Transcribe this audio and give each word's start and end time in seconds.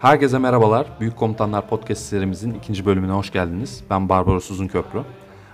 Herkese 0.00 0.38
merhabalar. 0.38 0.86
Büyük 1.00 1.16
Komutanlar 1.16 1.68
Podcast 1.68 2.02
serimizin 2.02 2.54
ikinci 2.54 2.86
bölümüne 2.86 3.12
hoş 3.12 3.32
geldiniz. 3.32 3.84
Ben 3.90 4.08
Barbaros 4.08 4.50
Uzunköprü. 4.50 5.02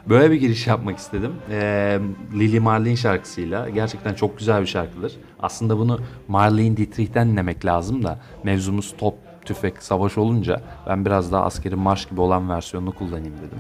Böyle 0.08 0.30
bir 0.30 0.36
giriş 0.36 0.66
yapmak 0.66 0.98
istedim. 0.98 1.32
Ee, 1.50 1.98
Lily 2.34 2.60
Marlene 2.60 2.96
şarkısıyla. 2.96 3.68
Gerçekten 3.68 4.14
çok 4.14 4.38
güzel 4.38 4.60
bir 4.60 4.66
şarkıdır. 4.66 5.12
Aslında 5.40 5.78
bunu 5.78 6.00
Marlene 6.28 6.76
Dietrich'ten 6.76 7.28
dinlemek 7.30 7.64
lazım 7.64 8.04
da 8.04 8.18
mevzumuz 8.44 8.94
top, 8.98 9.14
tüfek, 9.44 9.82
savaş 9.82 10.18
olunca 10.18 10.60
ben 10.86 11.04
biraz 11.04 11.32
daha 11.32 11.44
askeri 11.44 11.76
marş 11.76 12.06
gibi 12.06 12.20
olan 12.20 12.50
versiyonunu 12.50 12.92
kullanayım 12.92 13.34
dedim. 13.38 13.58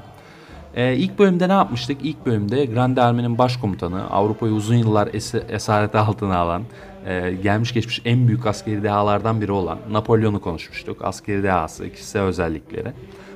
Ee, 0.74 0.94
ilk 0.96 1.18
bölümde 1.18 1.48
ne 1.48 1.52
yapmıştık? 1.52 1.98
İlk 2.02 2.26
bölümde 2.26 2.64
Grande 2.66 3.02
Armee'nin 3.02 3.38
başkomutanı, 3.38 4.10
Avrupa'yı 4.10 4.52
uzun 4.52 4.74
yıllar 4.74 5.06
es- 5.06 5.52
esareti 5.52 5.98
altına 5.98 6.36
alan, 6.36 6.62
e, 7.06 7.32
gelmiş 7.42 7.74
geçmiş 7.74 8.02
en 8.04 8.28
büyük 8.28 8.46
askeri 8.46 8.82
dehalardan 8.82 9.40
biri 9.40 9.52
olan 9.52 9.78
Napolyon'u 9.90 10.40
konuşmuştuk. 10.40 11.04
Askeri 11.04 11.42
dehası, 11.42 11.92
kişisel 11.92 12.22
özellikleri. 12.22 12.92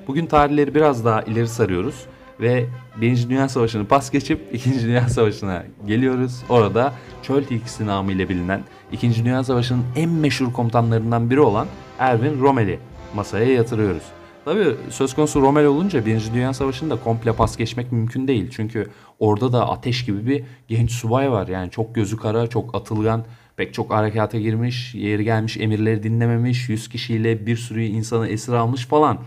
Bugün 0.07 0.27
tarihleri 0.27 0.75
biraz 0.75 1.05
daha 1.05 1.23
ileri 1.23 1.49
sarıyoruz 1.49 2.07
ve 2.41 2.67
Birinci 3.01 3.31
Dünya 3.31 3.49
Savaşı'nı 3.49 3.87
pas 3.87 4.11
geçip 4.11 4.41
İkinci 4.53 4.87
Dünya 4.87 5.09
Savaşı'na 5.09 5.65
geliyoruz. 5.87 6.43
Orada 6.49 6.93
Çöl 7.23 7.45
Tilkisi 7.45 7.87
namıyla 7.87 8.29
bilinen 8.29 8.61
İkinci 8.93 9.25
Dünya 9.25 9.45
Savaşı'nın 9.45 9.85
en 9.97 10.11
meşhur 10.11 10.53
komutanlarından 10.53 11.31
biri 11.31 11.41
olan 11.41 11.67
Erwin 11.99 12.41
Rommel'i 12.41 12.79
masaya 13.15 13.53
yatırıyoruz. 13.53 14.03
Tabii 14.45 14.77
söz 14.91 15.15
konusu 15.15 15.41
Rommel 15.41 15.67
olunca 15.67 16.07
Birinci 16.07 16.35
Dünya 16.35 16.55
Savaşı'nda 16.55 16.97
komple 16.97 17.33
pas 17.33 17.57
geçmek 17.57 17.93
mümkün 17.93 18.29
değil. 18.29 18.51
Çünkü 18.51 18.91
orada 19.19 19.53
da 19.53 19.69
ateş 19.69 20.05
gibi 20.05 20.27
bir 20.27 20.45
genç 20.69 20.91
subay 20.91 21.33
var. 21.33 21.49
Yani 21.49 21.71
çok 21.71 21.95
gözü 21.95 22.17
kara, 22.17 22.47
çok 22.47 22.75
atılgan, 22.75 23.25
pek 23.61 23.75
çok 23.75 23.91
harekata 23.91 24.39
girmiş, 24.39 24.95
yeri 24.95 25.25
gelmiş 25.25 25.57
emirleri 25.57 26.03
dinlememiş, 26.03 26.69
100 26.69 26.89
kişiyle 26.89 27.47
bir 27.47 27.57
sürü 27.57 27.83
insanı 27.83 28.29
esir 28.29 28.53
almış 28.53 28.87
falan. 28.87 29.19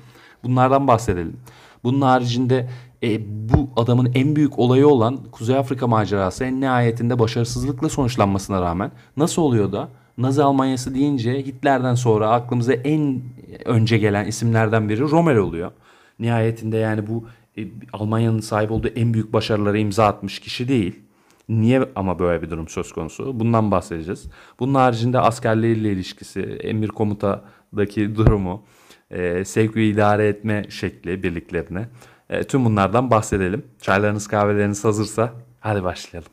Bunlardan 0.43 0.87
bahsedelim. 0.87 1.37
Bunun 1.83 2.01
haricinde 2.01 2.69
e, 3.03 3.21
bu 3.49 3.69
adamın 3.75 4.11
en 4.15 4.35
büyük 4.35 4.59
olayı 4.59 4.87
olan 4.87 5.19
Kuzey 5.31 5.57
Afrika 5.57 5.87
macerası 5.87 6.43
en 6.45 6.61
nihayetinde 6.61 7.19
başarısızlıkla 7.19 7.89
sonuçlanmasına 7.89 8.61
rağmen 8.61 8.91
nasıl 9.17 9.41
oluyor 9.41 9.71
da 9.71 9.89
Nazi 10.17 10.43
Almanyası 10.43 10.95
deyince 10.95 11.33
Hitler'den 11.37 11.95
sonra 11.95 12.29
aklımıza 12.29 12.73
en 12.73 13.21
önce 13.65 13.97
gelen 13.97 14.25
isimlerden 14.25 14.89
biri 14.89 15.01
Rommel 15.01 15.37
oluyor. 15.37 15.71
Nihayetinde 16.19 16.77
yani 16.77 17.07
bu 17.07 17.25
e, 17.57 17.61
Almanya'nın 17.93 18.39
sahip 18.39 18.71
olduğu 18.71 18.87
en 18.87 19.13
büyük 19.13 19.33
başarılara 19.33 19.77
imza 19.77 20.05
atmış 20.05 20.39
kişi 20.39 20.67
değil. 20.67 21.02
Niye 21.49 21.89
ama 21.95 22.19
böyle 22.19 22.41
bir 22.41 22.49
durum 22.49 22.67
söz 22.67 22.91
konusu? 22.91 23.39
Bundan 23.39 23.71
bahsedeceğiz. 23.71 24.29
Bunun 24.59 24.73
haricinde 24.73 25.19
askerleriyle 25.19 25.91
ilişkisi, 25.91 26.41
emir 26.41 26.87
komutadaki 26.87 28.15
durumu, 28.15 28.65
e, 29.11 29.45
sevk 29.45 29.77
idare 29.77 30.27
etme 30.27 30.65
şekli 30.69 31.23
birliklerine. 31.23 31.89
E, 32.29 32.43
tüm 32.43 32.65
bunlardan 32.65 33.11
bahsedelim. 33.11 33.65
Çaylarınız 33.81 34.27
kahveleriniz 34.27 34.83
hazırsa 34.83 35.33
hadi 35.59 35.83
başlayalım. 35.83 36.32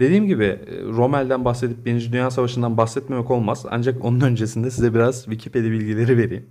Dediğim 0.00 0.26
gibi 0.26 0.44
e, 0.44 0.82
Rommel'den 0.82 1.44
bahsedip 1.44 1.86
Birinci 1.86 2.12
Dünya 2.12 2.30
Savaşı'ndan 2.30 2.76
bahsetmemek 2.76 3.30
olmaz. 3.30 3.66
Ancak 3.70 4.04
onun 4.04 4.20
öncesinde 4.20 4.70
size 4.70 4.94
biraz 4.94 5.24
Wikipedia 5.24 5.70
bilgileri 5.70 6.18
vereyim. 6.18 6.46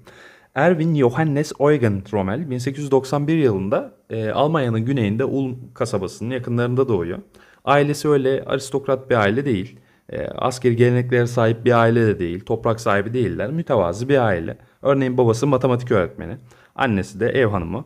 Erwin 0.56 0.96
Johannes 0.96 1.52
Eugen 1.60 2.04
Rommel 2.14 2.50
1891 2.50 3.38
yılında 3.38 3.94
e, 4.10 4.30
Almanya'nın 4.30 4.86
güneyinde 4.86 5.26
Ulm 5.26 5.58
kasabasının 5.74 6.30
yakınlarında 6.30 6.88
doğuyor. 6.88 7.20
Ailesi 7.66 8.10
öyle 8.10 8.44
aristokrat 8.46 9.10
bir 9.10 9.16
aile 9.16 9.46
değil. 9.46 9.80
E, 10.10 10.28
askeri 10.28 10.76
geleneklere 10.76 11.28
sahip 11.28 11.66
bir 11.66 11.80
aile 11.80 12.08
de 12.08 12.20
değil. 12.20 12.40
Toprak 12.46 12.80
sahibi 12.80 13.14
değiller. 13.14 13.52
Mütevazi 13.52 14.10
bir 14.10 14.26
aile. 14.26 14.58
Örneğin 14.82 15.18
babası 15.18 15.48
matematik 15.48 15.92
öğretmeni. 15.92 16.38
Annesi 16.76 17.20
de 17.20 17.30
ev 17.30 17.48
hanımı. 17.48 17.86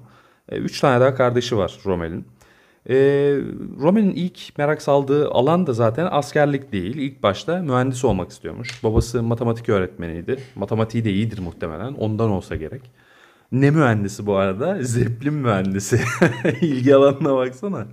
E, 0.49 0.55
üç 0.57 0.79
tane 0.79 1.01
daha 1.01 1.15
kardeşi 1.15 1.57
var 1.57 1.79
Rommel'in. 1.85 2.25
E, 2.89 2.95
Rommel'in 3.79 4.11
ilk 4.11 4.57
merak 4.57 4.81
saldığı 4.81 5.29
alan 5.29 5.67
da 5.67 5.73
zaten 5.73 6.07
askerlik 6.11 6.71
değil. 6.71 6.95
İlk 6.95 7.23
başta 7.23 7.57
mühendis 7.61 8.05
olmak 8.05 8.29
istiyormuş. 8.29 8.83
Babası 8.83 9.23
matematik 9.23 9.69
öğretmeniydi. 9.69 10.37
Matematiği 10.55 11.05
de 11.05 11.11
iyidir 11.11 11.39
muhtemelen. 11.39 11.93
Ondan 11.93 12.29
olsa 12.29 12.55
gerek. 12.55 12.81
Ne 13.51 13.71
mühendisi 13.71 14.25
bu 14.25 14.35
arada? 14.35 14.77
Zeppelin 14.81 15.33
mühendisi. 15.33 15.99
İlgi 16.61 16.95
alanına 16.95 17.35
baksana. 17.35 17.87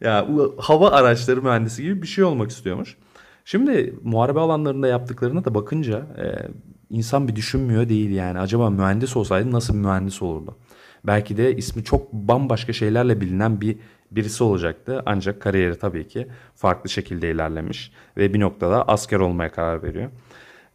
Ya 0.00 0.26
hava 0.58 0.90
araçları 0.90 1.42
mühendisi 1.42 1.82
gibi 1.82 2.02
bir 2.02 2.06
şey 2.06 2.24
olmak 2.24 2.50
istiyormuş. 2.50 2.96
Şimdi 3.44 3.94
muharebe 4.02 4.40
alanlarında 4.40 4.88
yaptıklarına 4.88 5.44
da 5.44 5.54
bakınca 5.54 5.98
e, 5.98 6.48
insan 6.90 7.28
bir 7.28 7.36
düşünmüyor 7.36 7.88
değil 7.88 8.10
yani. 8.10 8.38
Acaba 8.38 8.70
mühendis 8.70 9.16
olsaydı 9.16 9.52
nasıl 9.52 9.74
bir 9.74 9.78
mühendis 9.78 10.22
olurdu? 10.22 10.56
Belki 11.06 11.36
de 11.36 11.56
ismi 11.56 11.84
çok 11.84 12.12
bambaşka 12.12 12.72
şeylerle 12.72 13.20
bilinen 13.20 13.60
bir 13.60 13.76
birisi 14.16 14.44
olacaktı. 14.44 15.02
Ancak 15.06 15.40
kariyeri 15.40 15.78
tabii 15.78 16.08
ki 16.08 16.26
farklı 16.54 16.90
şekilde 16.90 17.30
ilerlemiş 17.30 17.92
ve 18.16 18.34
bir 18.34 18.40
noktada 18.40 18.88
asker 18.88 19.20
olmaya 19.20 19.52
karar 19.52 19.82
veriyor. 19.82 20.10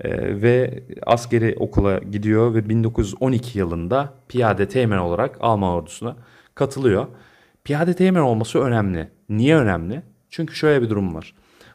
Ee, 0.02 0.42
ve 0.42 0.84
askeri 1.06 1.56
okula 1.60 1.98
gidiyor 1.98 2.54
ve 2.54 2.70
1912 2.70 3.60
yılında 3.60 4.14
piyade 4.28 4.68
teğmen 4.68 4.98
olarak 4.98 5.38
Alman 5.40 5.74
ordusuna 5.74 6.16
katılıyor. 6.56 7.08
Piyade 7.64 7.94
teğmen 7.94 8.22
olması 8.22 8.60
önemli. 8.60 9.10
Niye 9.30 9.56
önemli? 9.56 10.02
Çünkü 10.30 10.56
şöyle 10.56 10.82
bir 10.82 10.90
durum 10.90 11.16
var. 11.16 11.34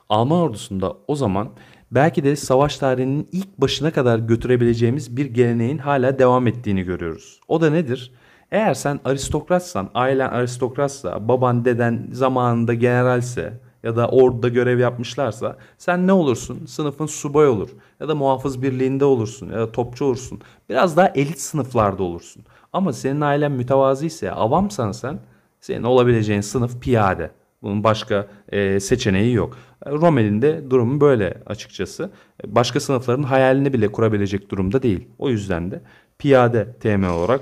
Alman 0.09 0.39
ordusunda 0.39 0.97
o 1.09 1.17
zaman 1.17 1.51
belki 1.91 2.25
de 2.25 2.37
savaş 2.37 2.79
tarihinin 2.79 3.29
ilk 3.33 3.59
başına 3.59 3.91
kadar 3.91 4.19
götürebileceğimiz 4.19 5.17
bir 5.17 5.27
geleneğin 5.27 5.79
hala 5.79 6.19
devam 6.19 6.47
ettiğini 6.47 6.83
görüyoruz. 6.83 7.41
O 7.49 7.61
da 7.61 7.71
nedir? 7.71 8.13
Eğer 8.55 8.75
sen 8.75 9.01
aristokratsan, 9.05 9.91
ailen 9.95 10.29
aristokratsa, 10.29 11.29
baban 11.29 11.65
deden 11.65 12.09
zamanında 12.13 12.75
generalse 12.75 13.61
ya 13.83 13.97
da 13.97 14.09
orada 14.09 14.49
görev 14.49 14.79
yapmışlarsa 14.79 15.57
sen 15.79 16.07
ne 16.07 16.13
olursun? 16.13 16.67
Sınıfın 16.67 17.07
subay 17.07 17.49
olur 17.49 17.69
ya 18.01 18.09
da 18.09 18.15
muhafız 18.15 18.63
birliğinde 18.63 19.05
olursun 19.05 19.49
ya 19.49 19.59
da 19.59 19.73
topçu 19.73 20.05
olursun. 20.05 20.41
Biraz 20.69 20.97
daha 20.97 21.09
elit 21.09 21.41
sınıflarda 21.41 22.03
olursun. 22.03 22.45
Ama 22.73 22.93
senin 22.93 23.21
ailen 23.21 23.53
mütevazi 23.53 24.07
ise, 24.07 24.33
avamsan 24.33 24.93
sen 24.93 25.19
senin 25.61 25.83
olabileceğin 25.83 26.41
sınıf 26.41 26.81
piyade. 26.81 27.31
Bunun 27.63 27.85
başka 27.85 28.27
e, 28.49 28.81
seçeneği 28.81 29.35
yok. 29.35 29.57
Rommel'in 29.87 30.43
de 30.43 30.71
durumu 30.71 31.01
böyle 31.01 31.43
açıkçası. 31.47 32.11
Başka 32.47 32.81
sınıfların 32.81 33.23
hayalini 33.23 33.73
bile 33.73 33.93
kurabilecek 33.93 34.51
durumda 34.51 34.83
değil. 34.83 35.09
O 35.19 35.29
yüzden 35.29 35.71
de 35.71 35.83
piyade 36.19 36.73
teğmen 36.81 37.11
olarak 37.11 37.41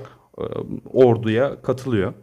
orduya 0.93 1.61
katılıyor. 1.61 2.13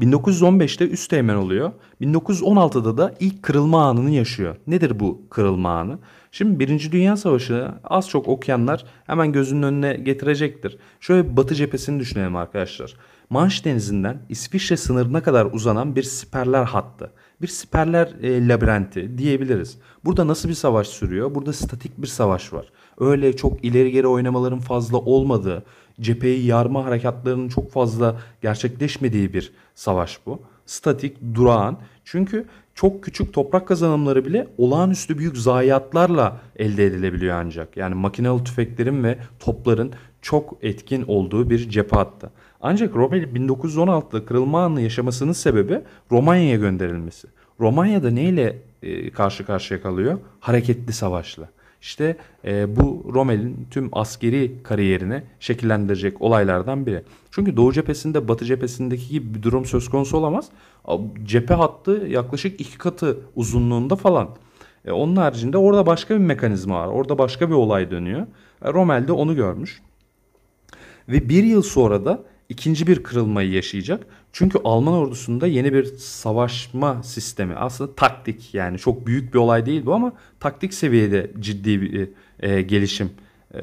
1915'te 0.00 0.88
üst 0.88 1.10
teğmen 1.10 1.34
oluyor. 1.34 1.72
1916'da 2.00 2.98
da 2.98 3.14
ilk 3.20 3.42
kırılma 3.42 3.84
anını 3.88 4.10
yaşıyor. 4.10 4.56
Nedir 4.66 5.00
bu 5.00 5.22
kırılma 5.30 5.78
anı? 5.78 5.98
Şimdi 6.32 6.60
Birinci 6.60 6.92
Dünya 6.92 7.16
Savaşı 7.16 7.68
az 7.84 8.08
çok 8.08 8.28
okuyanlar 8.28 8.84
hemen 9.06 9.32
gözünün 9.32 9.62
önüne 9.62 9.94
getirecektir. 9.94 10.78
Şöyle 11.00 11.36
batı 11.36 11.54
cephesini 11.54 12.00
düşünelim 12.00 12.36
arkadaşlar. 12.36 12.94
Manş 13.30 13.64
Denizi'nden 13.64 14.22
İsviçre 14.28 14.76
sınırına 14.76 15.22
kadar 15.22 15.46
uzanan 15.52 15.96
bir 15.96 16.02
siperler 16.02 16.64
hattı. 16.64 17.12
Bir 17.42 17.46
siperler 17.46 18.06
e, 18.22 18.48
labirenti 18.48 19.18
diyebiliriz. 19.18 19.78
Burada 20.04 20.26
nasıl 20.26 20.48
bir 20.48 20.54
savaş 20.54 20.88
sürüyor? 20.88 21.34
Burada 21.34 21.52
statik 21.52 21.98
bir 21.98 22.06
savaş 22.06 22.52
var. 22.52 22.66
Öyle 22.98 23.36
çok 23.36 23.64
ileri 23.64 23.92
geri 23.92 24.06
oynamaların 24.06 24.58
fazla 24.58 24.98
olmadığı, 24.98 25.64
cepheyi 26.00 26.46
yarma 26.46 26.84
harekatlarının 26.84 27.48
çok 27.48 27.72
fazla 27.72 28.16
gerçekleşmediği 28.42 29.32
bir 29.32 29.52
savaş 29.74 30.18
bu. 30.26 30.40
Statik, 30.66 31.16
durağan. 31.34 31.78
Çünkü 32.04 32.44
çok 32.74 33.04
küçük 33.04 33.32
toprak 33.34 33.68
kazanımları 33.68 34.24
bile 34.24 34.48
olağanüstü 34.58 35.18
büyük 35.18 35.36
zayiatlarla 35.36 36.40
elde 36.56 36.86
edilebiliyor 36.86 37.36
ancak. 37.36 37.76
Yani 37.76 37.94
makinalı 37.94 38.44
tüfeklerin 38.44 39.04
ve 39.04 39.18
topların 39.40 39.92
çok 40.22 40.58
etkin 40.62 41.04
olduğu 41.06 41.50
bir 41.50 41.70
cephe 41.70 41.96
hattı. 41.96 42.30
Ancak 42.60 42.96
Rommel 42.96 43.22
1916'da 43.22 44.24
kırılma 44.24 44.64
anını 44.64 44.80
yaşamasının 44.80 45.32
sebebi 45.32 45.80
Romanya'ya 46.10 46.56
gönderilmesi. 46.56 47.28
Romanya'da 47.60 48.10
neyle 48.10 48.58
karşı 49.14 49.46
karşıya 49.46 49.82
kalıyor? 49.82 50.18
Hareketli 50.40 50.92
savaşla. 50.92 51.48
İşte 51.86 52.16
e, 52.44 52.76
bu 52.76 53.10
Rommel'in 53.14 53.66
tüm 53.70 53.88
askeri 53.92 54.62
kariyerini 54.62 55.22
şekillendirecek 55.40 56.22
olaylardan 56.22 56.86
biri. 56.86 57.02
Çünkü 57.30 57.56
Doğu 57.56 57.72
cephesinde 57.72 58.28
Batı 58.28 58.44
cephesindeki 58.44 59.08
gibi 59.08 59.34
bir 59.34 59.42
durum 59.42 59.64
söz 59.64 59.88
konusu 59.90 60.16
olamaz. 60.16 60.48
Cephe 61.24 61.54
hattı 61.54 62.06
yaklaşık 62.08 62.60
iki 62.60 62.78
katı 62.78 63.18
uzunluğunda 63.36 63.96
falan. 63.96 64.28
E, 64.84 64.92
onun 64.92 65.16
haricinde 65.16 65.58
orada 65.58 65.86
başka 65.86 66.14
bir 66.14 66.20
mekanizma 66.20 66.80
var. 66.80 66.86
Orada 66.86 67.18
başka 67.18 67.48
bir 67.48 67.54
olay 67.54 67.90
dönüyor. 67.90 68.26
E, 68.62 68.72
Rommel 68.72 69.08
de 69.08 69.12
onu 69.12 69.36
görmüş. 69.36 69.82
Ve 71.08 71.28
bir 71.28 71.44
yıl 71.44 71.62
sonra 71.62 72.04
da 72.04 72.24
ikinci 72.48 72.86
bir 72.86 73.02
kırılmayı 73.02 73.52
yaşayacak. 73.52 74.06
Çünkü 74.32 74.58
Alman 74.64 74.94
ordusunda 74.94 75.46
yeni 75.46 75.72
bir 75.72 75.84
savaşma 75.96 77.02
sistemi 77.02 77.54
aslında 77.54 77.94
taktik 77.94 78.54
yani 78.54 78.78
çok 78.78 79.06
büyük 79.06 79.34
bir 79.34 79.38
olay 79.38 79.66
değil 79.66 79.86
bu 79.86 79.94
ama 79.94 80.12
taktik 80.40 80.74
seviyede 80.74 81.30
ciddi 81.40 81.80
bir 81.80 82.08
e, 82.40 82.62
gelişim 82.62 83.10
e, 83.54 83.58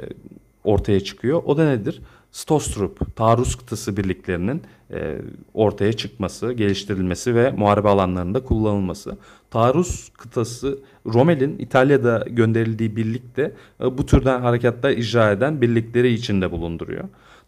ortaya 0.64 1.00
çıkıyor. 1.00 1.42
O 1.46 1.58
da 1.58 1.70
nedir? 1.70 2.02
Stostrup, 2.32 3.16
taarruz 3.16 3.56
kıtası 3.56 3.98
birliklerinin 3.98 4.62
e, 4.94 5.18
ortaya 5.54 5.94
çıkması, 5.94 6.54
geliştirilmesi 6.54 7.36
ve 7.36 7.52
muharebe 7.52 7.88
alanlarında 7.90 8.44
kullanılması. 8.44 9.18
Taarruz 9.52 10.12
kıtası 10.18 10.80
Rommel'in 11.06 11.60
İtalya'da 11.60 12.26
gönderildiği 12.30 12.96
birlikte 12.96 13.52
e, 13.82 13.98
bu 13.98 14.06
türden 14.06 14.42
harekatlar 14.42 14.92
icra 14.92 15.32
eden 15.32 15.62
birlikleri 15.62 16.14
içinde 16.14 16.52
bulunduruyor. 16.52 17.04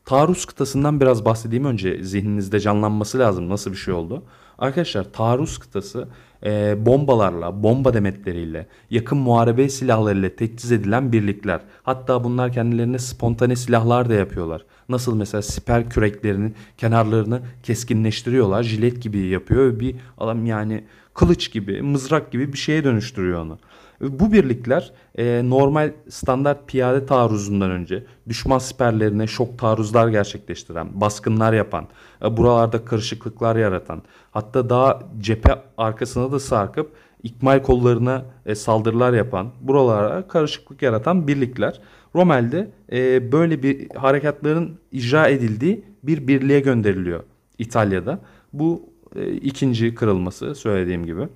Taarruz 0.05 0.45
kıtasından 0.45 1.01
biraz 1.01 1.25
bahsedeyim 1.25 1.65
önce 1.65 2.03
zihninizde 2.03 2.59
canlanması 2.59 3.19
lazım 3.19 3.49
nasıl 3.49 3.71
bir 3.71 3.75
şey 3.75 3.93
oldu. 3.93 4.23
Arkadaşlar 4.57 5.13
taarruz 5.13 5.57
kıtası 5.57 6.07
e, 6.45 6.85
bombalarla, 6.85 7.63
bomba 7.63 7.93
demetleriyle, 7.93 8.67
yakın 8.89 9.17
muharebe 9.17 9.69
silahlarıyla 9.69 10.29
teçhiz 10.29 10.71
edilen 10.71 11.11
birlikler. 11.11 11.61
Hatta 11.83 12.23
bunlar 12.23 12.53
kendilerine 12.53 12.99
spontane 12.99 13.55
silahlar 13.55 14.09
da 14.09 14.13
yapıyorlar. 14.13 14.65
Nasıl 14.89 15.15
mesela 15.15 15.41
siper 15.41 15.89
küreklerinin 15.89 16.55
kenarlarını 16.77 17.41
keskinleştiriyorlar, 17.63 18.63
jilet 18.63 19.01
gibi 19.01 19.19
yapıyor 19.19 19.79
bir 19.79 19.95
adam 20.17 20.45
yani 20.45 20.83
kılıç 21.13 21.51
gibi, 21.51 21.81
mızrak 21.81 22.31
gibi 22.31 22.53
bir 22.53 22.57
şeye 22.57 22.83
dönüştürüyor 22.83 23.41
onu. 23.41 23.59
Bu 24.01 24.31
birlikler 24.31 24.91
e, 25.17 25.41
normal 25.43 25.91
standart 26.09 26.67
piyade 26.67 27.05
taarruzundan 27.05 27.71
önce 27.71 28.03
düşman 28.27 28.59
siperlerine 28.59 29.27
şok 29.27 29.59
taarruzlar 29.59 30.07
gerçekleştiren, 30.07 31.01
baskınlar 31.01 31.53
yapan, 31.53 31.87
e, 32.23 32.37
buralarda 32.37 32.85
karışıklıklar 32.85 33.55
yaratan, 33.55 34.01
hatta 34.31 34.69
daha 34.69 34.99
cephe 35.19 35.61
arkasına 35.77 36.31
da 36.31 36.39
sarkıp 36.39 36.91
ikmal 37.23 37.63
kollarına 37.63 38.25
e, 38.45 38.55
saldırılar 38.55 39.13
yapan, 39.13 39.51
buralara 39.61 40.27
karışıklık 40.27 40.81
yaratan 40.81 41.27
birlikler. 41.27 41.81
Rommel'de 42.15 42.71
e, 42.91 43.31
böyle 43.31 43.63
bir 43.63 43.95
harekatların 43.95 44.79
icra 44.91 45.27
edildiği 45.27 45.85
bir 46.03 46.27
birliğe 46.27 46.59
gönderiliyor 46.59 47.23
İtalya'da. 47.57 48.19
Bu 48.53 48.89
e, 49.15 49.31
ikinci 49.31 49.95
kırılması 49.95 50.55
söylediğim 50.55 51.05
gibi. 51.05 51.27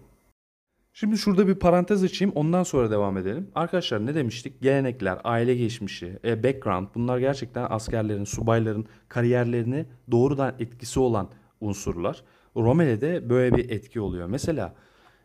Şimdi 0.99 1.17
şurada 1.17 1.47
bir 1.47 1.55
parantez 1.55 2.03
açayım 2.03 2.33
ondan 2.35 2.63
sonra 2.63 2.91
devam 2.91 3.17
edelim. 3.17 3.47
Arkadaşlar 3.55 4.05
ne 4.05 4.15
demiştik? 4.15 4.61
Gelenekler, 4.61 5.17
aile 5.23 5.55
geçmişi, 5.55 6.19
e, 6.25 6.43
background 6.43 6.87
bunlar 6.95 7.17
gerçekten 7.17 7.67
askerlerin, 7.69 8.23
subayların 8.23 8.85
kariyerlerini 9.09 9.85
doğrudan 10.11 10.55
etkisi 10.59 10.99
olan 10.99 11.29
unsurlar. 11.61 12.23
Romele'de 12.55 13.29
böyle 13.29 13.55
bir 13.55 13.69
etki 13.69 14.01
oluyor. 14.01 14.27
Mesela 14.27 14.73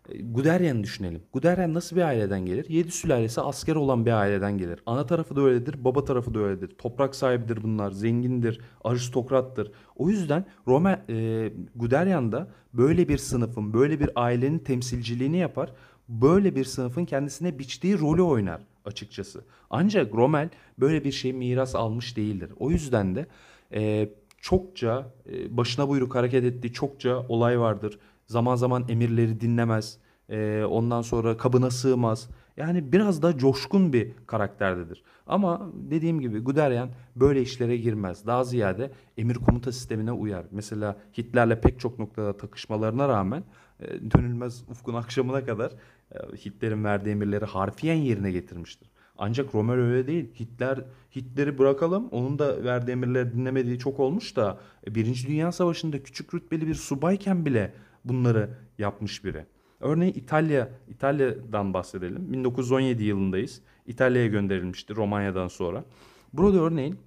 Guderian'ı 0.09 0.83
düşünelim. 0.83 1.23
Guderian 1.33 1.75
nasıl 1.75 1.97
bir 1.97 2.03
aileden 2.03 2.47
gelir? 2.47 2.67
Yedi 2.69 2.91
sülalesi 2.91 3.41
asker 3.41 3.77
olan 3.77 4.06
bir 4.06 4.12
aileden 4.12 4.59
gelir. 4.59 4.81
Ana 4.87 5.06
tarafı 5.06 5.37
da 5.37 5.41
öyledir, 5.41 5.85
baba 5.85 6.05
tarafı 6.05 6.35
da 6.35 6.39
öyledir. 6.39 6.69
Toprak 6.79 7.15
sahibidir 7.15 7.62
bunlar, 7.62 7.91
zengindir, 7.91 8.61
aristokrattır. 8.85 9.73
O 9.97 10.09
yüzden 10.09 10.45
Roma 10.67 11.01
e, 11.09 11.53
Guderian 11.75 12.49
böyle 12.75 13.09
bir 13.09 13.19
sınıfın, 13.19 13.73
böyle 13.73 14.01
bir 14.01 14.11
ailenin 14.17 14.59
temsilciliğini 14.59 15.37
yapar. 15.37 15.73
Böyle 16.09 16.57
bir 16.57 16.65
sınıfın 16.65 17.05
kendisine 17.05 17.59
biçtiği 17.59 17.99
rolü 17.99 18.23
oynar 18.23 18.61
açıkçası. 18.85 19.45
Ancak 19.71 20.15
Rommel 20.15 20.49
böyle 20.79 21.05
bir 21.05 21.12
şey 21.12 21.33
miras 21.33 21.75
almış 21.75 22.17
değildir. 22.17 22.50
O 22.59 22.71
yüzden 22.71 23.15
de 23.15 23.27
e, 23.75 24.09
çokça 24.41 25.12
e, 25.33 25.57
başına 25.57 25.89
buyruk 25.89 26.15
hareket 26.15 26.45
ettiği 26.45 26.73
çokça 26.73 27.19
olay 27.29 27.61
vardır. 27.61 27.99
Zaman 28.26 28.56
zaman 28.56 28.85
emirleri 28.88 29.41
dinlemez. 29.41 29.99
E, 30.29 30.65
ondan 30.65 31.03
sonra 31.03 31.37
kabına 31.37 31.71
sığmaz. 31.71 32.29
Yani 32.56 32.93
biraz 32.93 33.23
da 33.23 33.38
coşkun 33.38 33.93
bir 33.93 34.12
karakterdedir. 34.26 35.03
Ama 35.26 35.71
dediğim 35.75 36.21
gibi 36.21 36.38
Guderian 36.38 36.88
böyle 37.17 37.43
işlere 37.43 37.76
girmez. 37.76 38.26
Daha 38.26 38.44
ziyade 38.44 38.91
emir 39.19 39.35
komuta 39.35 39.73
sistemine 39.73 40.12
uyar. 40.12 40.44
Mesela 40.50 40.97
Hitler'le 41.19 41.61
pek 41.61 41.81
çok 41.81 41.99
noktada 41.99 42.37
takışmalarına 42.37 43.09
rağmen 43.09 43.44
e, 43.81 44.11
dönülmez 44.11 44.65
ufkun 44.69 44.94
akşamına 44.94 45.44
kadar 45.44 45.73
e, 46.12 46.19
Hitler'in 46.37 46.85
verdiği 46.85 47.11
emirleri 47.11 47.44
harfiyen 47.44 47.97
yerine 47.97 48.32
getirmiştir. 48.32 48.91
Ancak 49.19 49.55
Rommel 49.55 49.76
öyle 49.76 50.06
değil. 50.06 50.35
Hitler 50.41 50.85
Hitler'i 51.17 51.59
bırakalım. 51.59 52.09
Onun 52.09 52.38
da 52.38 52.65
verdiği 52.65 52.91
emirleri 52.91 53.32
dinlemediği 53.32 53.79
çok 53.79 54.00
olmuş 54.00 54.37
da 54.37 54.59
e, 54.87 54.94
Birinci 54.94 55.29
Dünya 55.29 55.53
Savaşı'nda 55.53 56.03
küçük 56.03 56.35
rütbeli 56.35 56.67
bir 56.67 56.75
subayken 56.75 57.47
bile 57.47 57.75
bunları 58.05 58.51
yapmış 58.79 59.25
biri. 59.25 59.47
Örneğin 59.81 60.12
İtalya, 60.12 60.69
İtalya'dan 60.89 61.75
bahsedelim. 61.75 62.33
1917 62.33 63.05
yılındayız. 63.05 63.62
İtalya'ya 63.87 64.29
gönderilmişti 64.29 64.97
Romanya'dan 64.97 65.49
sonra. 65.49 65.85
Burada 66.33 66.59
örneğin 66.59 66.99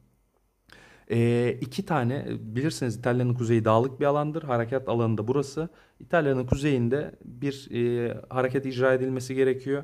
e, 1.11 1.51
iki 1.61 1.85
tane 1.85 2.25
bilirsiniz 2.39 2.95
İtalya'nın 2.95 3.33
kuzeyi 3.33 3.65
dağlık 3.65 3.99
bir 3.99 4.05
alandır. 4.05 4.43
Harekat 4.43 4.89
alanı 4.89 5.17
da 5.17 5.27
burası. 5.27 5.69
İtalya'nın 5.99 6.45
kuzeyinde 6.45 7.15
bir 7.25 7.69
e, 7.71 8.13
hareket 8.29 8.65
icra 8.65 8.93
edilmesi 8.93 9.35
gerekiyor. 9.35 9.83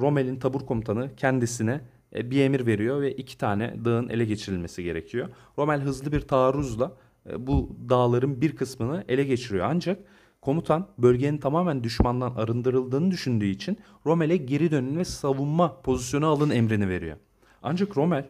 Rommel'in 0.00 0.36
tabur 0.36 0.66
komutanı 0.66 1.16
kendisine 1.16 1.80
e, 2.14 2.30
bir 2.30 2.40
emir 2.40 2.66
veriyor 2.66 3.00
ve 3.00 3.12
iki 3.12 3.38
tane 3.38 3.74
dağın 3.84 4.08
ele 4.08 4.24
geçirilmesi 4.24 4.84
gerekiyor. 4.84 5.28
Rommel 5.58 5.80
hızlı 5.80 6.12
bir 6.12 6.20
taarruzla 6.20 6.92
e, 7.30 7.46
bu 7.46 7.76
dağların 7.88 8.40
bir 8.40 8.56
kısmını 8.56 9.04
ele 9.08 9.24
geçiriyor. 9.24 9.66
Ancak 9.70 9.98
Komutan 10.42 10.88
bölgenin 10.98 11.38
tamamen 11.38 11.84
düşmandan 11.84 12.34
arındırıldığını 12.34 13.10
düşündüğü 13.10 13.46
için 13.46 13.78
Rommel'e 14.06 14.36
geri 14.36 14.70
dönün 14.70 14.96
ve 14.96 15.04
savunma 15.04 15.80
pozisyonu 15.80 16.26
alın 16.26 16.50
emrini 16.50 16.88
veriyor. 16.88 17.16
Ancak 17.62 17.96
Rommel 17.96 18.28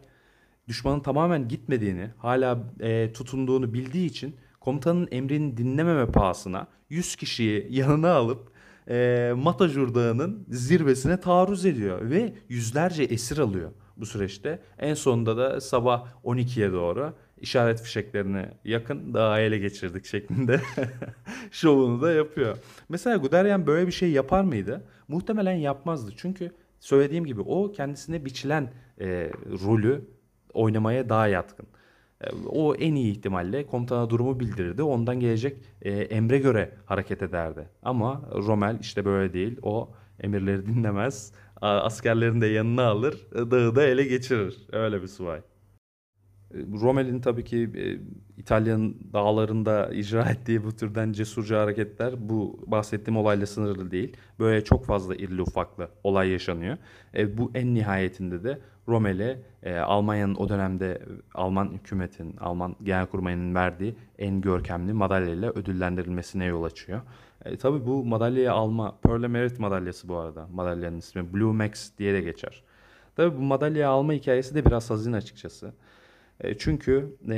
düşmanın 0.67 0.99
tamamen 0.99 1.47
gitmediğini, 1.47 2.09
hala 2.17 2.59
e, 2.79 3.13
tutunduğunu 3.13 3.73
bildiği 3.73 4.05
için 4.05 4.35
komutanın 4.59 5.07
emrini 5.11 5.57
dinlememe 5.57 6.05
pahasına 6.05 6.67
100 6.89 7.15
kişiyi 7.15 7.67
yanına 7.69 8.11
alıp 8.13 8.51
e, 8.89 9.33
Matajur 9.37 9.95
Dağı'nın 9.95 10.45
zirvesine 10.49 11.19
taarruz 11.19 11.65
ediyor 11.65 12.09
ve 12.09 12.33
yüzlerce 12.49 13.03
esir 13.03 13.37
alıyor 13.37 13.71
bu 13.97 14.05
süreçte. 14.05 14.59
En 14.79 14.93
sonunda 14.93 15.37
da 15.37 15.61
sabah 15.61 16.07
12'ye 16.23 16.71
doğru 16.71 17.13
işaret 17.41 17.81
fişeklerini 17.81 18.45
yakın 18.65 19.13
daha 19.13 19.39
ele 19.39 19.57
geçirdik 19.57 20.05
şeklinde 20.05 20.61
şovunu 21.51 22.01
da 22.01 22.11
yapıyor. 22.11 22.57
Mesela 22.89 23.17
Guderian 23.17 23.67
böyle 23.67 23.87
bir 23.87 23.91
şey 23.91 24.11
yapar 24.11 24.43
mıydı? 24.43 24.83
Muhtemelen 25.07 25.55
yapmazdı. 25.55 26.11
Çünkü 26.17 26.51
söylediğim 26.79 27.25
gibi 27.25 27.41
o 27.41 27.71
kendisine 27.71 28.25
biçilen 28.25 28.71
e, 29.01 29.31
rolü 29.65 30.01
oynamaya 30.53 31.09
daha 31.09 31.27
yatkın. 31.27 31.67
E, 32.21 32.27
o 32.45 32.75
en 32.75 32.95
iyi 32.95 33.11
ihtimalle 33.11 33.65
komutana 33.67 34.09
durumu 34.09 34.39
bildirirdi. 34.39 34.83
Ondan 34.83 35.19
gelecek 35.19 35.57
e, 35.81 35.91
emre 35.91 36.37
göre 36.37 36.71
hareket 36.85 37.21
ederdi. 37.21 37.67
Ama 37.83 38.21
Rommel 38.33 38.77
işte 38.81 39.05
böyle 39.05 39.33
değil. 39.33 39.57
O 39.61 39.91
emirleri 40.19 40.65
dinlemez. 40.65 41.33
Askerlerini 41.61 42.41
de 42.41 42.47
yanına 42.47 42.83
alır. 42.83 43.27
Dağı 43.33 43.75
da 43.75 43.83
ele 43.83 44.03
geçirir. 44.03 44.57
Öyle 44.71 45.01
bir 45.01 45.07
subay. 45.07 45.41
Rommel'in 46.81 47.19
tabii 47.19 47.43
ki 47.43 47.69
e, 47.75 47.97
İtalya'nın 48.41 48.97
dağlarında 49.13 49.89
icra 49.93 50.29
ettiği 50.29 50.63
bu 50.63 50.75
türden 50.75 51.11
cesurca 51.11 51.61
hareketler 51.61 52.29
bu 52.29 52.59
bahsettiğim 52.67 53.17
olayla 53.17 53.45
sınırlı 53.45 53.91
değil. 53.91 54.17
Böyle 54.39 54.63
çok 54.63 54.85
fazla 54.85 55.15
irli 55.15 55.41
ufaklı 55.41 55.89
olay 56.03 56.29
yaşanıyor. 56.29 56.77
E, 57.17 57.37
bu 57.37 57.51
en 57.55 57.75
nihayetinde 57.75 58.43
de 58.43 58.59
Rommel'e 58.87 59.39
e, 59.63 59.77
Almanya'nın 59.77 60.35
o 60.35 60.49
dönemde 60.49 61.01
Alman 61.33 61.71
hükümetin, 61.71 62.37
Alman 62.37 62.75
genelkurmayının 62.83 63.55
verdiği 63.55 63.95
en 64.17 64.41
görkemli 64.41 64.93
madalyayla 64.93 65.51
ödüllendirilmesine 65.51 66.45
yol 66.45 66.63
açıyor. 66.63 67.01
E, 67.45 67.57
tabii 67.57 67.85
bu 67.85 68.05
madalyayı 68.05 68.51
alma, 68.51 68.97
Pearl 69.03 69.27
Merit 69.27 69.59
madalyası 69.59 70.07
bu 70.07 70.17
arada. 70.17 70.47
Madalyanın 70.53 70.97
ismi 70.97 71.33
Blue 71.33 71.53
Max 71.53 71.91
diye 71.97 72.13
de 72.13 72.21
geçer. 72.21 72.63
Tabii 73.15 73.37
bu 73.37 73.41
madalyayı 73.41 73.89
alma 73.89 74.13
hikayesi 74.13 74.55
de 74.55 74.65
biraz 74.65 74.89
hazin 74.89 75.13
açıkçası. 75.13 75.73
E, 76.41 76.57
çünkü 76.57 77.15
e, 77.29 77.37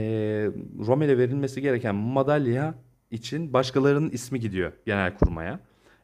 Rommel'e 0.87 1.17
verilmesi 1.17 1.61
gereken 1.61 1.95
madalya 1.95 2.75
için 3.11 3.53
başkalarının 3.53 4.09
ismi 4.09 4.39
gidiyor 4.39 4.71
genel 4.85 5.17
kurmaya. 5.17 5.59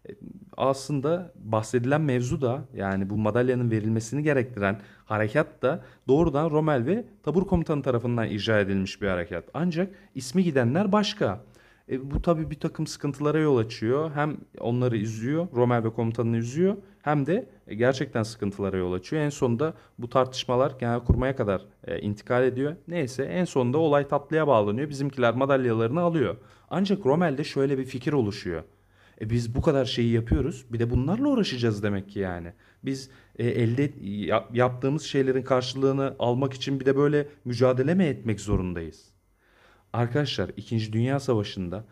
E, 0.10 0.12
aslında 0.58 1.34
bahsedilen 1.36 2.02
mevzu 2.02 2.42
da 2.42 2.66
yani 2.74 3.10
bu 3.10 3.18
madalyanın 3.18 3.72
verilmesini 3.72 4.24
gerektiren 4.24 4.80
harekat 5.06 5.62
da 5.62 5.84
doğrudan 6.08 6.50
Rommel 6.50 6.86
ve 6.86 7.06
tabur 7.24 7.48
komutanı 7.48 7.82
tarafından 7.82 8.28
icra 8.28 8.60
edilmiş 8.60 9.02
bir 9.02 9.08
harekat. 9.08 9.44
Ancak 9.54 9.94
ismi 10.16 10.44
gidenler 10.44 10.92
başka. 10.92 11.42
E, 11.90 12.12
bu 12.12 12.22
tabi 12.22 12.52
bir 12.52 12.60
takım 12.60 12.88
sıkıntılara 12.88 13.40
yol 13.40 13.58
açıyor. 13.58 14.12
Hem 14.16 14.38
onları 14.60 14.98
üzüyor, 14.98 15.48
Rommel 15.56 15.84
ve 15.84 15.90
komutanını 15.90 16.38
üzüyor. 16.38 16.78
Hem 17.10 17.26
de 17.26 17.50
e, 17.68 17.76
gerçekten 17.76 18.24
sıkıntılara 18.24 18.78
yol 18.78 18.94
açıyor. 18.94 19.22
En 19.22 19.30
sonunda 19.30 19.74
bu 20.00 20.10
tartışmalar 20.10 20.72
genelkurmaya 20.80 21.36
kadar 21.36 21.66
e, 21.88 22.00
intikal 22.00 22.44
ediyor. 22.44 22.76
Neyse 22.88 23.24
en 23.24 23.46
sonunda 23.46 23.78
olay 23.78 24.08
tatlıya 24.08 24.48
bağlanıyor. 24.48 24.90
Bizimkiler 24.90 25.36
madalyalarını 25.36 26.02
alıyor. 26.02 26.38
Ancak 26.70 27.06
Rommel'de 27.06 27.44
şöyle 27.44 27.78
bir 27.78 27.86
fikir 27.86 28.14
oluşuyor. 28.14 28.64
E 29.22 29.30
biz 29.30 29.56
bu 29.56 29.62
kadar 29.62 29.86
şeyi 29.86 30.12
yapıyoruz. 30.12 30.66
Bir 30.70 30.80
de 30.80 30.90
bunlarla 30.90 31.30
uğraşacağız 31.30 31.84
demek 31.84 32.10
ki 32.10 32.20
yani. 32.20 32.54
Biz 32.84 33.10
e, 33.40 33.48
elde 33.48 33.94
ya- 34.02 34.48
yaptığımız 34.54 35.04
şeylerin 35.04 35.44
karşılığını 35.44 36.16
almak 36.20 36.54
için 36.54 36.80
bir 36.80 36.86
de 36.86 36.98
böyle 36.98 37.28
mücadele 37.46 37.94
mi 37.96 38.04
etmek 38.04 38.40
zorundayız? 38.40 39.12
Arkadaşlar 39.94 40.52
2. 40.58 40.94
Dünya 40.94 41.20
Savaşı'nda 41.20 41.86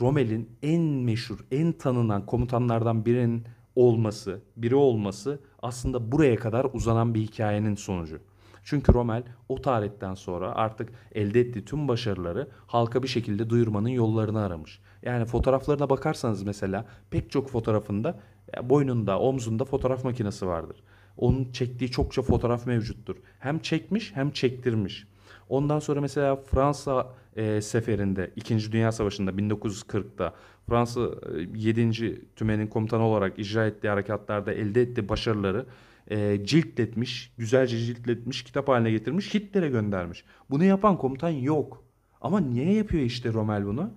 Rommel'in 0.00 0.50
en 0.62 0.82
meşhur, 0.82 1.38
en 1.50 1.72
tanınan 1.72 2.26
komutanlardan 2.26 3.06
birinin 3.06 3.44
olması, 3.76 4.40
biri 4.56 4.74
olması 4.74 5.40
aslında 5.62 6.12
buraya 6.12 6.36
kadar 6.36 6.66
uzanan 6.72 7.14
bir 7.14 7.20
hikayenin 7.20 7.74
sonucu. 7.74 8.18
Çünkü 8.64 8.94
Rommel 8.94 9.22
o 9.48 9.62
tarihten 9.62 10.14
sonra 10.14 10.54
artık 10.54 10.92
elde 11.14 11.40
ettiği 11.40 11.64
tüm 11.64 11.88
başarıları 11.88 12.48
halka 12.66 13.02
bir 13.02 13.08
şekilde 13.08 13.50
duyurmanın 13.50 13.88
yollarını 13.88 14.40
aramış. 14.40 14.80
Yani 15.02 15.24
fotoğraflarına 15.24 15.90
bakarsanız 15.90 16.42
mesela 16.42 16.86
pek 17.10 17.30
çok 17.30 17.50
fotoğrafında 17.50 18.20
boynunda, 18.62 19.18
omzunda 19.18 19.64
fotoğraf 19.64 20.04
makinesi 20.04 20.46
vardır. 20.46 20.76
Onun 21.16 21.52
çektiği 21.52 21.90
çokça 21.90 22.22
fotoğraf 22.22 22.66
mevcuttur. 22.66 23.16
Hem 23.38 23.58
çekmiş 23.58 24.16
hem 24.16 24.30
çektirmiş. 24.30 25.06
Ondan 25.48 25.78
sonra 25.78 26.00
mesela 26.00 26.36
Fransa 26.36 27.14
e, 27.36 27.60
seferinde 27.60 28.30
2. 28.36 28.72
Dünya 28.72 28.92
Savaşı'nda 28.92 29.30
1940'da 29.30 30.34
Fransa 30.68 31.00
e, 31.00 31.58
7. 31.58 32.20
Tümen'in 32.36 32.66
komutanı 32.66 33.02
olarak 33.02 33.38
icra 33.38 33.66
ettiği 33.66 33.88
harekatlarda 33.88 34.52
elde 34.52 34.82
ettiği 34.82 35.08
başarıları 35.08 35.66
e, 36.10 36.44
ciltletmiş, 36.44 37.32
güzelce 37.38 37.78
ciltletmiş, 37.78 38.44
kitap 38.44 38.68
haline 38.68 38.90
getirmiş, 38.90 39.34
Hitler'e 39.34 39.68
göndermiş. 39.68 40.24
Bunu 40.50 40.64
yapan 40.64 40.98
komutan 40.98 41.30
yok. 41.30 41.84
Ama 42.20 42.40
niye 42.40 42.74
yapıyor 42.74 43.02
işte 43.02 43.32
Rommel 43.32 43.66
bunu? 43.66 43.90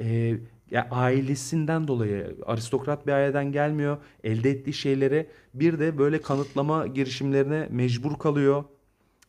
E, 0.00 0.36
ya 0.70 0.88
ailesinden 0.90 1.88
dolayı 1.88 2.36
aristokrat 2.46 3.06
bir 3.06 3.12
aileden 3.12 3.52
gelmiyor. 3.52 3.98
Elde 4.24 4.50
ettiği 4.50 4.72
şeylere 4.72 5.26
bir 5.54 5.78
de 5.78 5.98
böyle 5.98 6.20
kanıtlama 6.20 6.86
girişimlerine 6.86 7.68
mecbur 7.70 8.18
kalıyor. 8.18 8.64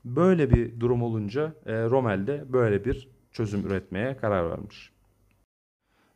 Böyle 0.05 0.51
bir 0.51 0.79
durum 0.79 1.03
olunca 1.03 1.53
e, 1.65 1.73
Rommel 1.73 2.27
de 2.27 2.43
böyle 2.53 2.85
bir 2.85 3.09
çözüm 3.31 3.67
üretmeye 3.67 4.17
karar 4.17 4.49
vermiş. 4.49 4.92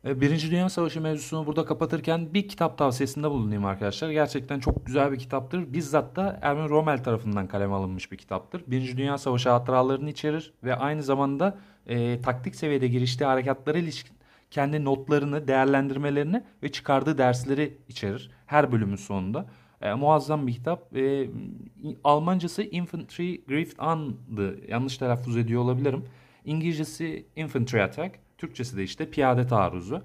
E, 0.04 0.20
Birinci 0.20 0.50
Dünya 0.50 0.68
Savaşı 0.68 1.00
mevzusunu 1.00 1.46
burada 1.46 1.64
kapatırken 1.64 2.34
bir 2.34 2.48
kitap 2.48 2.78
tavsiyesinde 2.78 3.30
bulunayım 3.30 3.64
arkadaşlar. 3.64 4.10
Gerçekten 4.10 4.60
çok 4.60 4.86
güzel 4.86 5.12
bir 5.12 5.18
kitaptır. 5.18 5.72
Bizzat 5.72 6.16
da 6.16 6.38
Erwin 6.42 6.68
Rommel 6.68 7.04
tarafından 7.04 7.46
kaleme 7.46 7.74
alınmış 7.74 8.12
bir 8.12 8.16
kitaptır. 8.16 8.62
Birinci 8.66 8.96
Dünya 8.96 9.18
Savaşı 9.18 9.50
hatıralarını 9.50 10.10
içerir 10.10 10.52
ve 10.64 10.74
aynı 10.74 11.02
zamanda 11.02 11.58
e, 11.86 12.20
taktik 12.20 12.54
seviyede 12.54 12.88
giriştiği 12.88 13.26
harekatlara 13.26 13.78
ilişkin 13.78 14.16
kendi 14.50 14.84
notlarını, 14.84 15.48
değerlendirmelerini 15.48 16.42
ve 16.62 16.72
çıkardığı 16.72 17.18
dersleri 17.18 17.78
içerir. 17.88 18.30
Her 18.46 18.72
bölümün 18.72 18.96
sonunda. 18.96 19.46
E, 19.80 19.94
muazzam 19.94 20.46
bir 20.46 20.52
kitap. 20.52 20.96
E, 20.96 21.30
Almancası 22.04 22.62
Infantry 22.62 23.44
Grift 23.44 23.80
On'dı. 23.80 24.58
Yanlış 24.68 24.98
telaffuz 24.98 25.36
ediyor 25.36 25.62
olabilirim. 25.62 26.04
İngilizcesi 26.44 27.26
Infantry 27.36 27.82
Attack. 27.82 28.27
Türkçesi 28.38 28.76
de 28.76 28.82
işte 28.82 29.10
piyade 29.10 29.46
taarruzu. 29.46 30.02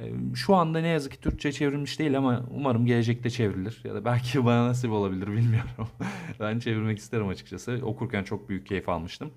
E, 0.00 0.12
şu 0.34 0.54
anda 0.54 0.80
ne 0.80 0.88
yazık 0.88 1.12
ki 1.12 1.20
Türkçe 1.20 1.52
çevrilmiş 1.52 1.98
değil 1.98 2.18
ama 2.18 2.44
umarım 2.50 2.86
gelecekte 2.86 3.30
çevrilir. 3.30 3.80
Ya 3.84 3.94
da 3.94 4.04
belki 4.04 4.44
bana 4.44 4.68
nasip 4.68 4.92
olabilir 4.92 5.26
bilmiyorum. 5.26 5.88
ben 6.40 6.58
çevirmek 6.58 6.98
isterim 6.98 7.28
açıkçası. 7.28 7.80
Okurken 7.82 8.24
çok 8.24 8.48
büyük 8.48 8.66
keyif 8.66 8.88
almıştım. 8.88 9.30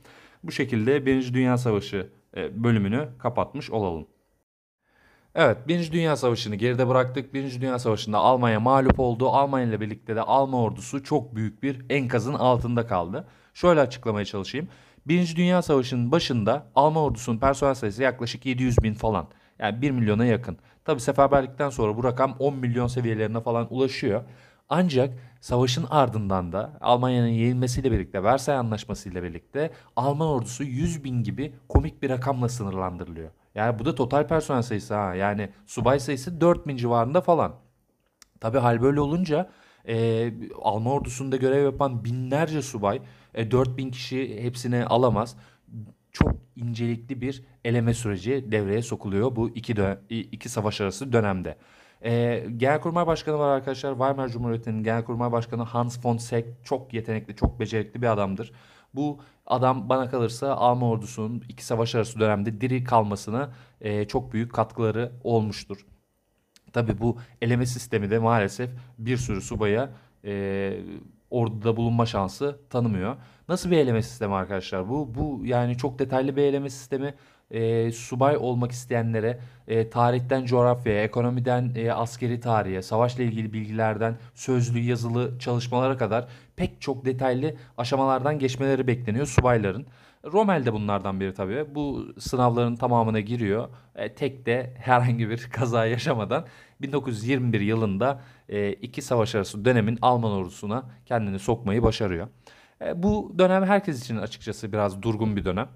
Bu 0.43 0.51
şekilde 0.51 1.05
Birinci 1.05 1.33
Dünya 1.33 1.57
Savaşı 1.57 2.09
e, 2.37 2.63
bölümünü 2.63 3.09
kapatmış 3.19 3.71
olalım. 3.71 4.07
Evet, 5.35 5.57
Birinci 5.67 5.91
Dünya 5.91 6.15
Savaşı'nı 6.15 6.55
geride 6.55 6.87
bıraktık. 6.87 7.33
Birinci 7.33 7.61
Dünya 7.61 7.79
Savaşı'nda 7.79 8.17
Almanya 8.17 8.59
mağlup 8.59 8.99
oldu. 8.99 9.29
Almanya 9.29 9.67
ile 9.67 9.81
birlikte 9.81 10.15
de 10.15 10.21
Alman 10.21 10.61
ordusu 10.61 11.03
çok 11.03 11.35
büyük 11.35 11.63
bir 11.63 11.85
enkazın 11.89 12.33
altında 12.33 12.87
kaldı. 12.87 13.27
Şöyle 13.53 13.79
açıklamaya 13.79 14.25
çalışayım. 14.25 14.67
Birinci 15.07 15.35
Dünya 15.35 15.61
Savaşı'nın 15.61 16.11
başında 16.11 16.67
Alman 16.75 17.03
ordusunun 17.03 17.37
personel 17.37 17.73
sayısı 17.73 18.03
yaklaşık 18.03 18.45
700 18.45 18.83
bin 18.83 18.93
falan. 18.93 19.27
Yani 19.59 19.81
1 19.81 19.91
milyona 19.91 20.25
yakın. 20.25 20.57
Tabi 20.85 21.01
seferberlikten 21.01 21.69
sonra 21.69 21.97
bu 21.97 22.03
rakam 22.03 22.35
10 22.39 22.55
milyon 22.55 22.87
seviyelerine 22.87 23.41
falan 23.41 23.67
ulaşıyor. 23.73 24.23
Ancak 24.69 25.13
savaşın 25.41 25.85
ardından 25.89 26.51
da 26.51 26.77
Almanya'nın 26.81 27.27
yenilmesiyle 27.27 27.91
birlikte, 27.91 28.23
Versay 28.23 28.55
Anlaşması 28.55 29.09
ile 29.09 29.23
birlikte 29.23 29.71
Alman 29.95 30.27
ordusu 30.27 30.63
100 30.63 31.03
bin 31.03 31.23
gibi 31.23 31.55
komik 31.69 32.01
bir 32.01 32.09
rakamla 32.09 32.49
sınırlandırılıyor. 32.49 33.29
Yani 33.55 33.79
bu 33.79 33.85
da 33.85 33.95
total 33.95 34.27
personel 34.27 34.61
sayısı 34.61 34.95
ha. 34.95 35.15
Yani 35.15 35.49
subay 35.65 35.99
sayısı 35.99 36.41
4000 36.41 36.77
civarında 36.77 37.21
falan. 37.21 37.53
Tabi 38.39 38.57
hal 38.57 38.81
böyle 38.81 39.01
olunca 39.01 39.49
e, 39.87 40.33
Alman 40.61 40.93
ordusunda 40.93 41.37
görev 41.37 41.63
yapan 41.63 42.03
binlerce 42.03 42.61
subay 42.61 43.01
e, 43.33 43.51
4000 43.51 43.91
kişi 43.91 44.43
hepsini 44.43 44.85
alamaz. 44.85 45.37
Çok 46.11 46.33
incelikli 46.55 47.21
bir 47.21 47.43
eleme 47.65 47.93
süreci 47.93 48.51
devreye 48.51 48.81
sokuluyor 48.81 49.35
bu 49.35 49.49
iki, 49.49 49.75
iki 50.09 50.49
savaş 50.49 50.81
arası 50.81 51.13
dönemde. 51.13 51.57
E, 52.01 52.43
Genelkurmay 52.57 53.07
Başkanı 53.07 53.39
var 53.39 53.49
arkadaşlar. 53.49 53.91
Weimar 53.91 54.29
Cumhuriyeti'nin 54.29 54.83
Genelkurmay 54.83 55.31
Başkanı 55.31 55.63
Hans 55.63 56.05
von 56.05 56.17
Seck 56.17 56.47
çok 56.63 56.93
yetenekli, 56.93 57.35
çok 57.35 57.59
becerikli 57.59 58.01
bir 58.01 58.07
adamdır. 58.07 58.51
Bu 58.93 59.19
adam 59.45 59.89
bana 59.89 60.09
kalırsa 60.09 60.55
Alman 60.55 60.89
ordusunun 60.89 61.43
iki 61.49 61.65
savaş 61.65 61.95
arası 61.95 62.19
dönemde 62.19 62.61
diri 62.61 62.83
kalmasına 62.83 63.53
e, 63.81 64.07
çok 64.07 64.33
büyük 64.33 64.53
katkıları 64.53 65.11
olmuştur. 65.23 65.85
Tabii 66.73 66.99
bu 66.99 67.17
eleme 67.41 67.65
sistemi 67.65 68.09
de 68.09 68.19
maalesef 68.19 68.69
bir 68.97 69.17
sürü 69.17 69.41
subaya 69.41 69.89
e, 70.25 70.73
orduda 71.31 71.77
bulunma 71.77 72.05
şansı 72.05 72.59
tanımıyor. 72.69 73.15
Nasıl 73.49 73.71
bir 73.71 73.77
eleme 73.77 74.01
sistemi 74.01 74.33
arkadaşlar 74.33 74.89
bu? 74.89 75.15
Bu 75.15 75.41
yani 75.45 75.77
çok 75.77 75.99
detaylı 75.99 76.35
bir 76.35 76.41
eleme 76.41 76.69
sistemi. 76.69 77.13
E, 77.51 77.91
subay 77.91 78.37
olmak 78.37 78.71
isteyenlere 78.71 79.39
e, 79.67 79.89
tarihten 79.89 80.45
coğrafyaya, 80.45 81.03
ekonomiden 81.03 81.71
e, 81.75 81.91
askeri 81.91 82.39
tarihe, 82.39 82.81
savaşla 82.81 83.23
ilgili 83.23 83.53
bilgilerden 83.53 84.17
sözlü, 84.35 84.79
yazılı 84.79 85.39
çalışmalara 85.39 85.97
kadar 85.97 86.27
pek 86.55 86.81
çok 86.81 87.05
detaylı 87.05 87.55
aşamalardan 87.77 88.39
geçmeleri 88.39 88.87
bekleniyor 88.87 89.25
subayların. 89.25 89.85
Rommel 90.25 90.65
de 90.65 90.73
bunlardan 90.73 91.19
biri 91.19 91.33
tabii. 91.33 91.65
Bu 91.75 92.13
sınavların 92.19 92.75
tamamına 92.75 93.19
giriyor. 93.19 93.69
E, 93.95 94.13
tek 94.13 94.45
de 94.45 94.73
herhangi 94.77 95.29
bir 95.29 95.49
kaza 95.51 95.85
yaşamadan 95.85 96.45
1921 96.81 97.61
yılında 97.61 98.21
e, 98.49 98.73
iki 98.73 99.01
savaş 99.01 99.35
arası 99.35 99.65
dönemin 99.65 99.97
Alman 100.01 100.31
ordusuna 100.31 100.85
kendini 101.05 101.39
sokmayı 101.39 101.83
başarıyor. 101.83 102.27
E, 102.81 103.03
bu 103.03 103.35
dönem 103.39 103.63
herkes 103.65 104.03
için 104.03 104.17
açıkçası 104.17 104.73
biraz 104.73 105.01
durgun 105.01 105.35
bir 105.35 105.45
dönem. 105.45 105.67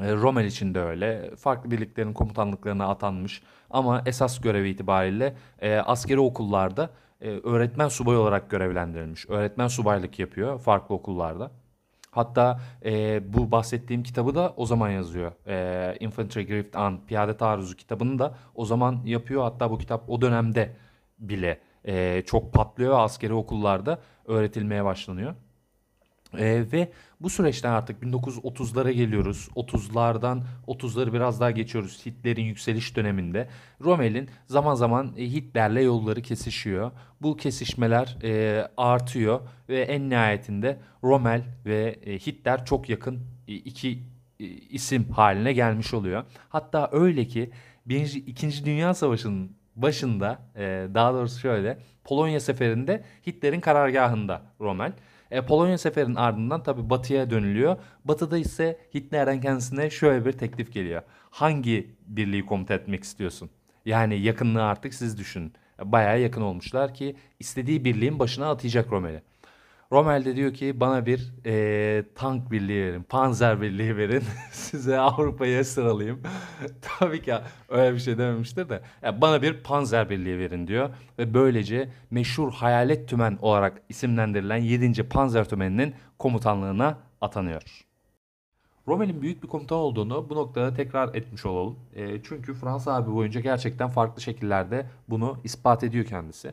E, 0.00 0.12
Rommel 0.14 0.44
için 0.44 0.74
de 0.74 0.80
öyle. 0.80 1.36
Farklı 1.36 1.70
birliklerin 1.70 2.12
komutanlıklarına 2.12 2.88
atanmış 2.88 3.42
ama 3.70 4.02
esas 4.06 4.40
görevi 4.40 4.68
itibariyle 4.68 5.34
e, 5.60 5.76
askeri 5.76 6.20
okullarda 6.20 6.90
e, 7.20 7.30
öğretmen 7.30 7.88
subay 7.88 8.16
olarak 8.16 8.50
görevlendirilmiş. 8.50 9.28
Öğretmen 9.28 9.68
subaylık 9.68 10.18
yapıyor 10.18 10.58
farklı 10.58 10.94
okullarda. 10.94 11.50
Hatta 12.10 12.60
e, 12.84 13.22
bu 13.32 13.50
bahsettiğim 13.50 14.02
kitabı 14.02 14.34
da 14.34 14.54
o 14.56 14.66
zaman 14.66 14.90
yazıyor. 14.90 15.32
E, 15.46 15.96
Infantry 16.00 16.46
Grift 16.46 16.76
On, 16.76 17.00
Piyade 17.06 17.36
Taarruzu 17.36 17.76
kitabını 17.76 18.18
da 18.18 18.34
o 18.54 18.64
zaman 18.64 19.00
yapıyor. 19.04 19.42
Hatta 19.42 19.70
bu 19.70 19.78
kitap 19.78 20.10
o 20.10 20.20
dönemde 20.20 20.76
bile 21.18 21.60
e, 21.84 22.22
çok 22.26 22.52
patlıyor 22.52 22.92
ve 22.92 22.96
askeri 22.96 23.34
okullarda 23.34 23.98
öğretilmeye 24.26 24.84
başlanıyor. 24.84 25.34
Ee, 26.38 26.64
ve 26.72 26.92
bu 27.20 27.30
süreçten 27.30 27.72
artık 27.72 28.02
1930'lara 28.02 28.90
geliyoruz. 28.90 29.48
30'lardan 29.56 30.42
30'ları 30.66 31.12
biraz 31.12 31.40
daha 31.40 31.50
geçiyoruz. 31.50 32.06
Hitler'in 32.06 32.42
yükseliş 32.42 32.96
döneminde. 32.96 33.48
Rommel'in 33.80 34.28
zaman 34.46 34.74
zaman 34.74 35.14
e, 35.16 35.22
Hitler'le 35.22 35.82
yolları 35.84 36.22
kesişiyor. 36.22 36.90
Bu 37.22 37.36
kesişmeler 37.36 38.16
e, 38.22 38.62
artıyor 38.76 39.40
ve 39.68 39.80
en 39.80 40.10
nihayetinde 40.10 40.78
Rommel 41.04 41.42
ve 41.66 41.98
e, 42.06 42.18
Hitler 42.18 42.64
çok 42.64 42.88
yakın 42.88 43.20
e, 43.48 43.54
iki 43.54 43.98
e, 44.40 44.44
isim 44.44 45.08
haline 45.10 45.52
gelmiş 45.52 45.94
oluyor. 45.94 46.24
Hatta 46.48 46.88
öyle 46.92 47.24
ki 47.24 47.50
birinci, 47.86 48.64
Dünya 48.64 48.94
Savaşı'nın 48.94 49.56
başında 49.76 50.38
e, 50.56 50.88
daha 50.94 51.14
doğrusu 51.14 51.40
şöyle 51.40 51.78
Polonya 52.04 52.40
seferinde 52.40 53.04
Hitler'in 53.26 53.60
karargahında 53.60 54.42
Rommel. 54.60 54.92
E, 55.34 55.46
Polonya 55.46 55.78
seferinin 55.78 56.14
ardından 56.14 56.62
tabi 56.62 56.90
batıya 56.90 57.30
dönülüyor. 57.30 57.76
Batıda 58.04 58.38
ise 58.38 58.78
Hitler'den 58.94 59.40
kendisine 59.40 59.90
şöyle 59.90 60.24
bir 60.24 60.32
teklif 60.32 60.72
geliyor. 60.72 61.02
Hangi 61.30 61.90
birliği 62.06 62.46
komuta 62.46 62.74
etmek 62.74 63.04
istiyorsun? 63.04 63.50
Yani 63.86 64.20
yakınlığı 64.20 64.64
artık 64.64 64.94
siz 64.94 65.18
düşünün. 65.18 65.52
Bayağı 65.84 66.20
yakın 66.20 66.42
olmuşlar 66.42 66.94
ki 66.94 67.16
istediği 67.40 67.84
birliğin 67.84 68.18
başına 68.18 68.50
atayacak 68.50 68.92
Rommel'i. 68.92 69.22
Rommel 69.92 70.24
de 70.24 70.36
diyor 70.36 70.54
ki 70.54 70.80
bana 70.80 71.06
bir 71.06 71.32
e, 71.46 72.04
tank 72.14 72.50
birliği 72.50 72.82
verin, 72.82 73.02
panzer 73.02 73.60
birliği 73.60 73.96
verin. 73.96 74.22
Size 74.52 74.98
Avrupa'ya 74.98 75.64
sıralayayım. 75.64 76.22
Tabii 76.82 77.22
ki 77.22 77.34
öyle 77.68 77.94
bir 77.94 77.98
şey 77.98 78.18
dememiştir 78.18 78.68
de. 78.68 78.82
Ya 79.02 79.20
bana 79.20 79.42
bir 79.42 79.62
panzer 79.62 80.10
birliği 80.10 80.38
verin 80.38 80.66
diyor. 80.66 80.90
Ve 81.18 81.34
böylece 81.34 81.88
meşhur 82.10 82.52
Hayalet 82.52 83.08
Tümen 83.08 83.38
olarak 83.42 83.82
isimlendirilen 83.88 84.56
7. 84.56 85.08
Panzer 85.08 85.48
Tümeni'nin 85.48 85.94
komutanlığına 86.18 86.98
atanıyor. 87.20 87.84
Rommel'in 88.88 89.22
büyük 89.22 89.42
bir 89.42 89.48
komutan 89.48 89.78
olduğunu 89.78 90.30
bu 90.30 90.34
noktada 90.34 90.74
tekrar 90.74 91.14
etmiş 91.14 91.46
olalım. 91.46 91.76
E, 91.94 92.22
çünkü 92.22 92.54
Fransa 92.54 92.94
Harbi 92.94 93.12
boyunca 93.12 93.40
gerçekten 93.40 93.88
farklı 93.88 94.22
şekillerde 94.22 94.86
bunu 95.08 95.38
ispat 95.44 95.84
ediyor 95.84 96.04
kendisi. 96.04 96.52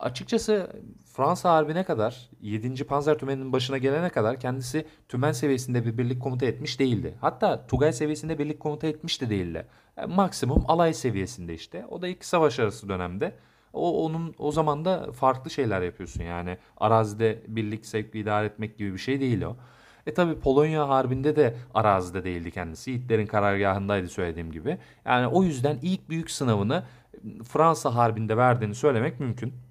Açıkçası 0.00 0.70
Fransa 1.12 1.52
Harbi'ne 1.52 1.84
kadar 1.84 2.30
7. 2.40 2.84
Panzer 2.84 3.18
Tümeni'nin 3.18 3.52
başına 3.52 3.78
gelene 3.78 4.08
kadar 4.08 4.40
kendisi 4.40 4.86
tümen 5.08 5.32
seviyesinde 5.32 5.86
bir 5.86 5.98
birlik 5.98 6.22
komuta 6.22 6.46
etmiş 6.46 6.80
değildi. 6.80 7.14
Hatta 7.20 7.66
Tugay 7.66 7.92
seviyesinde 7.92 8.38
birlik 8.38 8.60
komuta 8.60 8.86
etmiş 8.86 9.20
de 9.20 9.30
değildi. 9.30 9.66
Yani 9.96 10.14
maksimum 10.14 10.64
alay 10.68 10.94
seviyesinde 10.94 11.54
işte. 11.54 11.86
O 11.86 12.02
da 12.02 12.08
iki 12.08 12.28
savaş 12.28 12.58
arası 12.58 12.88
dönemde. 12.88 13.34
O 13.72 14.04
onun 14.04 14.34
o 14.38 14.52
zaman 14.52 14.84
da 14.84 15.12
farklı 15.12 15.50
şeyler 15.50 15.82
yapıyorsun 15.82 16.22
yani. 16.22 16.58
Arazide 16.76 17.42
birlik 17.48 17.86
sevk 17.86 18.14
idare 18.14 18.46
etmek 18.46 18.78
gibi 18.78 18.92
bir 18.92 18.98
şey 18.98 19.20
değil 19.20 19.42
o. 19.42 19.56
E 20.06 20.14
tabi 20.14 20.40
Polonya 20.40 20.88
Harbi'nde 20.88 21.36
de 21.36 21.56
arazide 21.74 22.24
değildi 22.24 22.50
kendisi. 22.50 22.94
Hitler'in 22.94 23.26
karargahındaydı 23.26 24.08
söylediğim 24.08 24.52
gibi. 24.52 24.78
Yani 25.04 25.26
o 25.26 25.42
yüzden 25.42 25.78
ilk 25.82 26.08
büyük 26.08 26.30
sınavını 26.30 26.84
Fransa 27.44 27.94
Harbi'nde 27.94 28.36
verdiğini 28.36 28.74
söylemek 28.74 29.20
mümkün. 29.20 29.69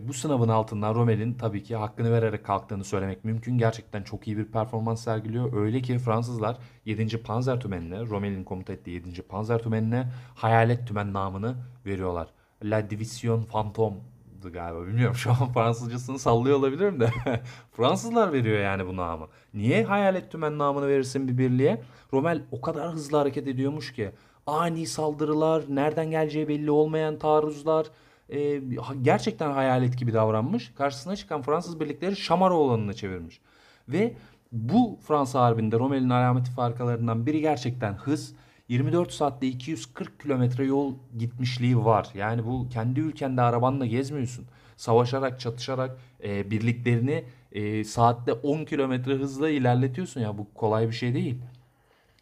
Bu 0.00 0.12
sınavın 0.12 0.48
altından 0.48 0.94
Rommel'in 0.94 1.34
tabii 1.34 1.62
ki 1.62 1.76
hakkını 1.76 2.12
vererek 2.12 2.44
kalktığını 2.44 2.84
söylemek 2.84 3.24
mümkün. 3.24 3.58
Gerçekten 3.58 4.02
çok 4.02 4.28
iyi 4.28 4.38
bir 4.38 4.44
performans 4.44 5.04
sergiliyor. 5.04 5.52
Öyle 5.56 5.82
ki 5.82 5.98
Fransızlar 5.98 6.56
7. 6.84 7.22
Panzer 7.22 7.60
Tümeni'ne, 7.60 8.00
Rommel'in 8.00 8.44
komuta 8.44 8.72
ettiği 8.72 8.90
7. 8.90 9.22
Panzer 9.22 9.62
Tümeni'ne 9.62 10.12
Hayalet 10.34 10.88
Tümen 10.88 11.12
namını 11.12 11.56
veriyorlar. 11.86 12.28
La 12.64 12.90
Division 12.90 13.42
Fantôme'dı 13.42 14.52
galiba. 14.52 14.86
Bilmiyorum 14.86 15.16
şu 15.16 15.30
an 15.30 15.52
Fransızcasını 15.54 16.18
sallıyor 16.18 16.58
olabilirim 16.58 17.00
de. 17.00 17.10
Fransızlar 17.72 18.32
veriyor 18.32 18.58
yani 18.60 18.86
bu 18.86 18.96
namı. 18.96 19.26
Niye 19.54 19.84
Hayalet 19.84 20.32
Tümen 20.32 20.58
namını 20.58 20.88
verirsin 20.88 21.28
bir 21.28 21.38
birliğe? 21.38 21.82
Rommel 22.12 22.42
o 22.50 22.60
kadar 22.60 22.92
hızlı 22.92 23.18
hareket 23.18 23.48
ediyormuş 23.48 23.92
ki. 23.92 24.10
Ani 24.46 24.86
saldırılar, 24.86 25.64
nereden 25.68 26.10
geleceği 26.10 26.48
belli 26.48 26.70
olmayan 26.70 27.18
taarruzlar, 27.18 27.86
e, 28.28 28.60
gerçekten 29.02 29.50
hayalet 29.50 29.98
gibi 29.98 30.12
davranmış. 30.12 30.72
Karşısına 30.74 31.16
çıkan 31.16 31.42
Fransız 31.42 31.80
birlikleri 31.80 32.16
Şamaroğlan'ına 32.16 32.92
çevirmiş. 32.92 33.40
Ve 33.88 34.14
bu 34.52 34.98
Fransa 35.02 35.40
Harbi'nde 35.40 35.78
Rommel'in 35.78 36.10
alameti 36.10 36.50
farkalarından 36.50 37.26
biri 37.26 37.40
gerçekten 37.40 37.94
hız. 37.94 38.34
24 38.68 39.12
saatte 39.12 39.46
240 39.46 40.20
kilometre 40.20 40.64
yol 40.64 40.94
gitmişliği 41.18 41.84
var. 41.84 42.08
Yani 42.14 42.46
bu 42.46 42.68
kendi 42.68 43.00
ülkende 43.00 43.42
arabanla 43.42 43.86
gezmiyorsun. 43.86 44.46
Savaşarak, 44.76 45.40
çatışarak 45.40 45.98
e, 46.24 46.50
birliklerini 46.50 47.24
e, 47.52 47.84
saatte 47.84 48.32
10 48.32 48.64
kilometre 48.64 49.14
hızla 49.14 49.48
ilerletiyorsun 49.50 50.20
ya 50.20 50.38
bu 50.38 50.54
kolay 50.54 50.88
bir 50.88 50.92
şey 50.92 51.14
değil. 51.14 51.38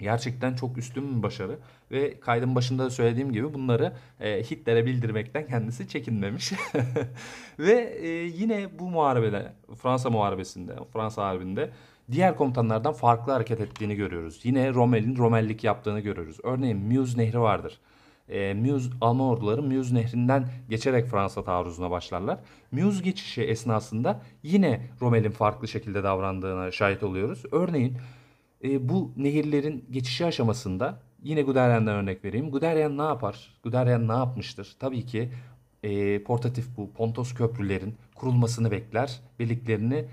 Gerçekten 0.01 0.55
çok 0.55 0.79
üstün 0.79 1.17
bir 1.19 1.23
başarı 1.23 1.59
ve 1.91 2.21
kaydın 2.21 2.55
başında 2.55 2.85
da 2.85 2.91
söylediğim 2.91 3.33
gibi 3.33 3.55
bunları 3.55 3.93
e, 4.21 4.43
Hitler'e 4.43 4.87
bildirmekten 4.87 5.47
kendisi 5.47 5.89
çekinmemiş. 5.89 6.53
ve 7.59 7.99
e, 8.03 8.09
yine 8.09 8.79
bu 8.79 8.91
muharebede 8.91 9.53
Fransa 9.83 10.11
muharebesinde, 10.11 10.73
Fransa 10.93 11.27
harbinde 11.27 11.71
diğer 12.13 12.37
komutanlardan 12.37 12.93
farklı 12.93 13.33
hareket 13.33 13.61
ettiğini 13.61 13.95
görüyoruz. 13.97 14.41
Yine 14.43 14.75
Rommel'in 14.75 15.17
Romellik 15.17 15.65
yaptığını 15.65 16.01
görüyoruz. 16.01 16.37
Örneğin 16.43 16.79
Meuse 16.79 17.19
Nehri 17.19 17.41
vardır. 17.41 17.79
E, 18.29 18.55
Meuse, 18.55 18.91
Alman 19.01 19.27
orduları 19.27 19.63
Meuse 19.63 19.95
Nehri'nden 19.95 20.49
geçerek 20.69 21.07
Fransa 21.07 21.45
taarruzuna 21.45 21.91
başlarlar. 21.91 22.39
Meuse 22.73 23.03
geçişi 23.03 23.43
esnasında 23.43 24.23
yine 24.43 24.81
Rommel'in 25.01 25.31
farklı 25.31 25.69
şekilde 25.69 26.03
davrandığına 26.03 26.71
şahit 26.71 27.03
oluyoruz. 27.03 27.43
Örneğin 27.53 27.97
e, 28.65 28.89
bu 28.89 29.13
nehirlerin 29.17 29.85
geçişi 29.91 30.27
aşamasında 30.27 31.03
yine 31.23 31.43
Guderian'dan 31.43 31.95
örnek 31.95 32.25
vereyim. 32.25 32.51
Guderian 32.51 32.99
ne 32.99 33.03
yapar? 33.03 33.55
Guderian 33.63 34.09
ne 34.09 34.13
yapmıştır? 34.13 34.77
Tabii 34.79 35.07
ki 35.07 35.33
e, 35.83 36.23
portatif 36.23 36.77
bu 36.77 36.93
Pontos 36.93 37.35
köprülerin 37.35 37.95
kurulmasını 38.15 38.71
bekler. 38.71 39.21
Birliklerini 39.39 40.05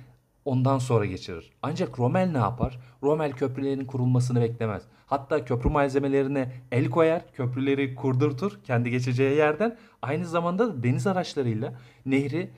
ondan 0.46 0.78
sonra 0.78 1.06
geçirir. 1.06 1.52
Ancak 1.62 2.00
Rommel 2.00 2.32
ne 2.32 2.38
yapar? 2.38 2.80
Rommel 3.04 3.32
köprülerin 3.32 3.86
kurulmasını 3.86 4.42
beklemez. 4.42 4.84
Hatta 5.06 5.46
köprü 5.46 5.70
malzemelerine 5.70 6.52
el 6.72 6.90
koyar, 6.90 7.34
köprüleri 7.34 7.96
kurdurtur 7.96 8.60
kendi 8.64 8.92
geçeceği 8.92 9.38
yerden. 9.38 9.78
Aynı 10.02 10.26
zamanda 10.26 10.68
da 10.68 10.84
deniz 10.84 11.08
araçlarıyla 11.08 11.74
nehri 12.06 12.50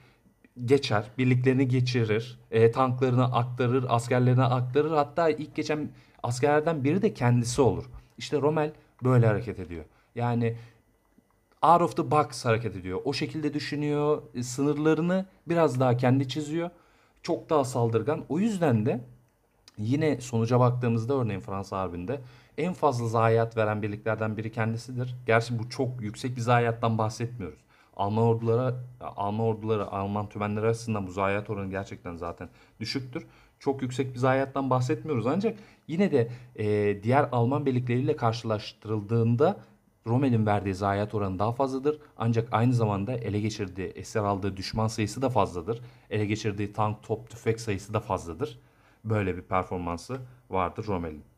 geçer, 0.66 1.06
birliklerini 1.18 1.68
geçirir, 1.68 2.40
e, 2.52 2.72
tanklarını 2.72 3.36
aktarır, 3.36 3.86
askerlerine 3.90 4.44
aktarır. 4.44 4.92
Hatta 4.92 5.30
ilk 5.30 5.56
geçen 5.56 5.90
askerlerden 6.24 6.84
biri 6.84 7.02
de 7.02 7.14
kendisi 7.14 7.62
olur. 7.62 7.86
İşte 8.18 8.42
Rommel 8.42 8.72
böyle 9.04 9.28
hareket 9.28 9.60
ediyor. 9.60 9.86
Yani 10.16 10.56
out 11.62 11.82
of 11.82 11.98
the 11.98 12.12
box 12.12 12.46
hareket 12.46 12.76
ediyor. 12.76 13.02
O 13.06 13.14
şekilde 13.14 13.54
düşünüyor, 13.54 14.22
e, 14.36 14.44
sınırlarını 14.44 15.26
biraz 15.48 15.80
daha 15.80 15.98
kendi 15.98 16.28
çiziyor. 16.28 16.70
Çok 17.24 17.50
daha 17.50 17.64
saldırgan. 17.64 18.26
O 18.30 18.40
yüzden 18.40 18.86
de 18.86 19.02
yine 19.78 20.22
sonuca 20.22 20.60
baktığımızda 20.60 21.14
örneğin 21.14 21.40
Fransa 21.40 21.80
Harbi'nde 21.80 22.22
en 22.58 22.74
fazla 22.74 23.08
zayiat 23.08 23.58
veren 23.58 23.82
birliklerden 23.82 24.38
biri 24.38 24.52
kendisidir. 24.52 25.16
Gerçi 25.26 25.60
bu 25.60 25.70
çok 25.70 26.02
yüksek 26.02 26.36
bir 26.36 26.42
zayiattan 26.42 26.98
bahsetmiyoruz. 26.98 27.60
Alman 28.00 28.24
ordulara, 28.24 28.76
Alman 29.02 29.46
orduları, 29.46 29.92
Alman 29.92 30.30
tümenleri 30.30 30.66
arasında 30.66 31.08
bu 31.08 31.12
zayiat 31.12 31.50
oranı 31.50 31.70
gerçekten 31.70 32.16
zaten 32.16 32.50
düşüktür. 32.80 33.28
Çok 33.60 33.82
yüksek 33.82 34.14
bir 34.14 34.20
zayiattan 34.20 34.70
bahsetmiyoruz 34.70 35.28
ancak 35.28 35.60
yine 35.88 36.12
de 36.12 36.32
e, 36.56 37.04
diğer 37.04 37.30
Alman 37.32 37.66
birlikleriyle 37.66 38.16
karşılaştırıldığında 38.16 39.58
Rommel'in 40.08 40.46
verdiği 40.46 40.76
zayiat 40.76 41.16
oranı 41.16 41.40
daha 41.40 41.52
fazladır. 41.52 42.00
Ancak 42.18 42.48
aynı 42.52 42.74
zamanda 42.74 43.14
ele 43.14 43.40
geçirdiği, 43.40 43.88
esir 43.88 44.20
aldığı 44.20 44.58
düşman 44.58 44.88
sayısı 44.88 45.22
da 45.22 45.30
fazladır. 45.30 45.82
Ele 46.10 46.26
geçirdiği 46.26 46.74
tank, 46.74 47.04
top, 47.04 47.30
tüfek 47.30 47.62
sayısı 47.62 47.94
da 47.94 48.00
fazladır. 48.00 48.60
Böyle 49.06 49.38
bir 49.38 49.42
performansı 49.42 50.18
vardır 50.50 50.86
Rommel'in. 50.88 51.29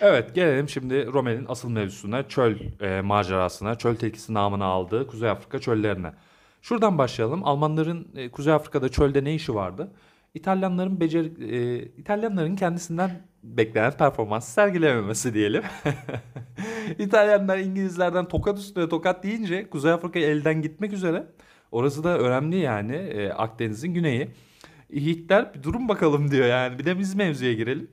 Evet 0.00 0.34
gelelim 0.34 0.68
şimdi 0.68 1.06
Rommel'in 1.06 1.46
asıl 1.48 1.70
mevzusuna, 1.70 2.28
çöl 2.28 2.56
e, 2.80 3.00
macerasına, 3.00 3.74
çöl 3.74 3.96
tilkisi 3.96 4.34
namını 4.34 4.64
aldığı 4.64 5.06
Kuzey 5.06 5.30
Afrika 5.30 5.58
çöllerine. 5.58 6.12
Şuradan 6.62 6.98
başlayalım. 6.98 7.44
Almanların 7.44 8.08
e, 8.16 8.28
Kuzey 8.28 8.52
Afrika'da 8.52 8.88
çölde 8.88 9.24
ne 9.24 9.34
işi 9.34 9.54
vardı? 9.54 9.92
İtalyanların 10.34 11.00
beceri, 11.00 11.54
e, 11.56 11.82
İtalyanların 11.82 12.56
kendisinden 12.56 13.10
beklenen 13.42 13.92
performansı 13.92 14.52
sergilememesi 14.52 15.34
diyelim. 15.34 15.62
İtalyanlar 16.98 17.58
İngilizlerden 17.58 18.28
tokat 18.28 18.58
üstüne 18.58 18.88
tokat 18.88 19.24
deyince 19.24 19.70
Kuzey 19.70 19.92
Afrika 19.92 20.18
elden 20.18 20.62
gitmek 20.62 20.92
üzere. 20.92 21.26
Orası 21.72 22.04
da 22.04 22.18
önemli 22.18 22.56
yani 22.56 22.96
e, 22.96 23.30
Akdeniz'in 23.30 23.94
güneyi. 23.94 24.28
Hitler 24.92 25.54
bir 25.54 25.62
durum 25.62 25.88
bakalım 25.88 26.30
diyor 26.30 26.46
yani. 26.46 26.78
Bir 26.78 26.84
de 26.84 26.98
biz 26.98 27.14
mevzuya 27.14 27.52
girelim. 27.52 27.88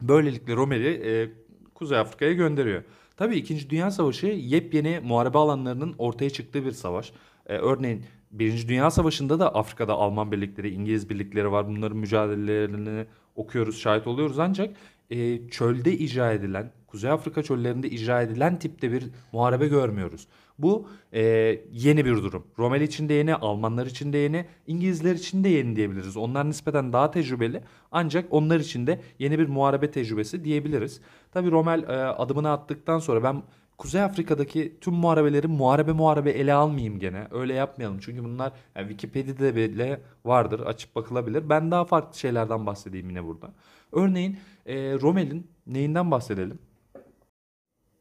Böylelikle 0.00 0.56
Rommel'i 0.56 0.88
e, 0.88 1.30
Kuzey 1.74 1.98
Afrika'ya 1.98 2.32
gönderiyor. 2.32 2.82
Tabii 3.16 3.36
2. 3.36 3.70
Dünya 3.70 3.90
Savaşı 3.90 4.26
yepyeni 4.26 5.00
muharebe 5.04 5.38
alanlarının 5.38 5.94
ortaya 5.98 6.30
çıktığı 6.30 6.64
bir 6.64 6.72
savaş. 6.72 7.12
E, 7.46 7.54
örneğin 7.56 8.04
1. 8.30 8.68
Dünya 8.68 8.90
Savaşı'nda 8.90 9.38
da 9.38 9.54
Afrika'da 9.54 9.92
Alman 9.94 10.32
birlikleri, 10.32 10.70
İngiliz 10.70 11.10
birlikleri 11.10 11.52
var. 11.52 11.68
Bunların 11.68 11.98
mücadelelerini 11.98 13.06
okuyoruz, 13.36 13.78
şahit 13.78 14.06
oluyoruz. 14.06 14.38
Ancak 14.38 14.76
e, 15.10 15.48
çölde 15.48 15.92
icra 15.92 16.32
edilen, 16.32 16.72
Kuzey 16.86 17.10
Afrika 17.10 17.42
çöllerinde 17.42 17.90
icra 17.90 18.22
edilen 18.22 18.58
tipte 18.58 18.92
bir 18.92 19.04
muharebe 19.32 19.68
görmüyoruz. 19.68 20.26
Bu 20.58 20.88
e, 21.12 21.22
yeni 21.72 22.04
bir 22.04 22.16
durum. 22.16 22.46
Rommel 22.58 22.80
için 22.80 23.08
de 23.08 23.14
yeni, 23.14 23.34
Almanlar 23.34 23.86
için 23.86 24.12
de 24.12 24.18
yeni, 24.18 24.46
İngilizler 24.66 25.14
için 25.14 25.44
de 25.44 25.48
yeni 25.48 25.76
diyebiliriz. 25.76 26.16
Onlar 26.16 26.48
nispeten 26.48 26.92
daha 26.92 27.10
tecrübeli 27.10 27.62
ancak 27.92 28.24
onlar 28.30 28.60
için 28.60 28.86
de 28.86 29.00
yeni 29.18 29.38
bir 29.38 29.48
muharebe 29.48 29.90
tecrübesi 29.90 30.44
diyebiliriz. 30.44 31.00
Tabi 31.32 31.50
Rommel 31.50 31.82
e, 31.82 31.86
adımını 31.92 32.50
attıktan 32.50 32.98
sonra 32.98 33.22
ben 33.22 33.42
Kuzey 33.78 34.02
Afrika'daki 34.02 34.76
tüm 34.80 34.94
muharebeleri 34.94 35.46
muharebe 35.46 35.92
muharebe 35.92 36.30
ele 36.30 36.52
almayayım 36.52 36.98
gene. 36.98 37.28
Öyle 37.30 37.54
yapmayalım. 37.54 37.98
Çünkü 38.00 38.24
bunlar 38.24 38.52
yani 38.76 38.88
Wikipedia'da 38.88 39.56
bile 39.56 40.00
vardır. 40.24 40.60
Açıp 40.60 40.94
bakılabilir. 40.94 41.48
Ben 41.48 41.70
daha 41.70 41.84
farklı 41.84 42.18
şeylerden 42.18 42.66
bahsedeyim 42.66 43.08
yine 43.08 43.24
burada. 43.24 43.52
Örneğin 43.92 44.38
e, 44.66 44.74
Rommel'in 44.76 45.46
neyinden 45.66 46.10
bahsedelim? 46.10 46.58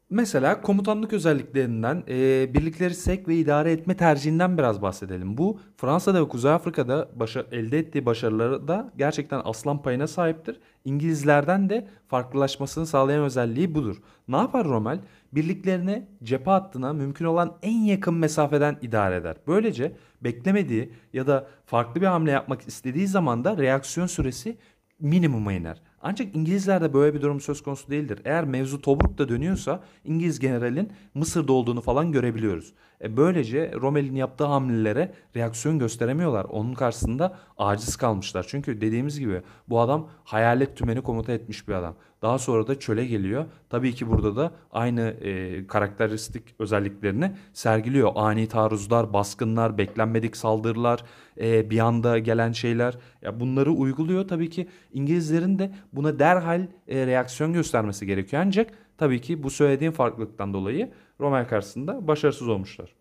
Mesela 0.10 0.62
komutanlık 0.62 1.14
özelliklerinden, 1.14 2.04
eee, 2.08 2.54
birlikleri 2.54 2.94
sevk 2.96 3.28
ve 3.28 3.36
idare 3.36 3.72
etme 3.72 3.98
tercihinden 3.98 4.58
biraz 4.58 4.82
bahsedelim. 4.82 5.38
Bu 5.38 5.60
Fransa'da 5.78 6.22
ve 6.22 6.28
Kuzey 6.28 6.52
Afrika'da 6.52 7.10
başa 7.16 7.46
elde 7.52 7.80
ettiği 7.80 8.06
başarıları 8.06 8.68
da 8.68 8.94
gerçekten 8.98 9.42
aslan 9.44 9.82
payına 9.82 10.08
sahiptir. 10.08 10.60
İngilizlerden 10.86 11.70
de 11.70 11.88
farklılaşmasını 12.08 12.86
sağlayan 12.88 13.24
özelliği 13.24 13.76
budur. 13.76 13.96
Ne 14.28 14.38
yapar 14.38 14.68
Rommel? 14.68 15.00
Birliklerini 15.34 16.08
cephe 16.24 16.52
hattına 16.52 16.94
mümkün 16.94 17.26
olan 17.26 17.58
en 17.62 17.80
yakın 17.80 18.14
mesafeden 18.14 18.78
idare 18.82 19.16
eder. 19.16 19.36
Böylece 19.48 19.96
beklemediği 20.22 20.92
ya 21.14 21.28
da 21.28 21.48
farklı 21.66 22.02
bir 22.02 22.06
hamle 22.06 22.32
yapmak 22.32 22.68
istediği 22.68 23.08
zaman 23.08 23.44
da 23.44 23.58
reaksiyon 23.58 24.08
süresi 24.08 24.58
minimuma 25.00 25.54
iner. 25.54 25.82
Ancak 26.08 26.36
İngilizlerde 26.36 26.94
böyle 26.94 27.14
bir 27.16 27.22
durum 27.22 27.42
söz 27.42 27.64
konusu 27.64 27.90
değildir. 27.92 28.20
Eğer 28.26 28.46
mevzu 28.46 28.82
Tobruk'ta 28.82 29.30
dönüyorsa 29.30 29.84
İngiliz 30.04 30.40
generalin 30.40 30.92
Mısır'da 31.14 31.54
olduğunu 31.54 31.82
falan 31.82 32.12
görebiliyoruz. 32.12 32.74
E 33.02 33.18
böylece 33.18 33.72
Rommel'in 33.82 34.16
yaptığı 34.16 34.44
hamlelere 34.44 35.14
reaksiyon 35.36 35.80
gösteremiyorlar. 35.80 36.44
Onun 36.44 36.74
karşısında 36.74 37.38
aciz 37.58 37.96
kalmışlar. 37.96 38.46
Çünkü 38.50 38.82
dediğimiz 38.82 39.20
gibi 39.20 39.42
bu 39.70 39.80
adam 39.80 40.10
hayalet 40.24 40.78
tümeni 40.78 41.02
komuta 41.02 41.32
etmiş 41.32 41.68
bir 41.68 41.74
adam. 41.74 41.96
Daha 42.22 42.40
sonra 42.40 42.68
da 42.68 42.80
çöle 42.80 43.06
geliyor. 43.06 43.46
Tabii 43.70 43.96
ki 43.96 44.10
burada 44.10 44.36
da 44.36 44.52
aynı 44.72 45.02
e, 45.02 45.68
karakteristik 45.68 46.44
özelliklerini 46.60 47.32
sergiliyor. 47.54 48.12
Ani 48.16 48.48
taarruzlar, 48.48 49.14
baskınlar, 49.14 49.78
beklenmedik 49.78 50.38
saldırılar, 50.38 51.04
e, 51.42 51.70
bir 51.70 51.80
anda 51.80 52.20
gelen 52.20 52.52
şeyler. 52.52 52.98
Ya 53.22 53.40
bunları 53.40 53.72
uyguluyor. 53.72 54.28
Tabii 54.28 54.50
ki 54.50 54.68
İngilizlerin 54.94 55.60
de 55.60 55.72
buna 55.94 56.20
derhal 56.20 56.68
e, 56.88 57.08
reaksiyon 57.08 57.54
göstermesi 57.54 58.06
gerekiyor. 58.06 58.44
Ancak 58.46 58.72
tabii 58.98 59.22
ki 59.22 59.44
bu 59.44 59.50
söylediğim 59.50 59.94
farklılıktan 59.94 60.54
dolayı 60.54 60.92
Rommel 61.22 61.48
karşısında 61.48 62.08
başarısız 62.08 62.48
olmuşlar. 62.48 62.96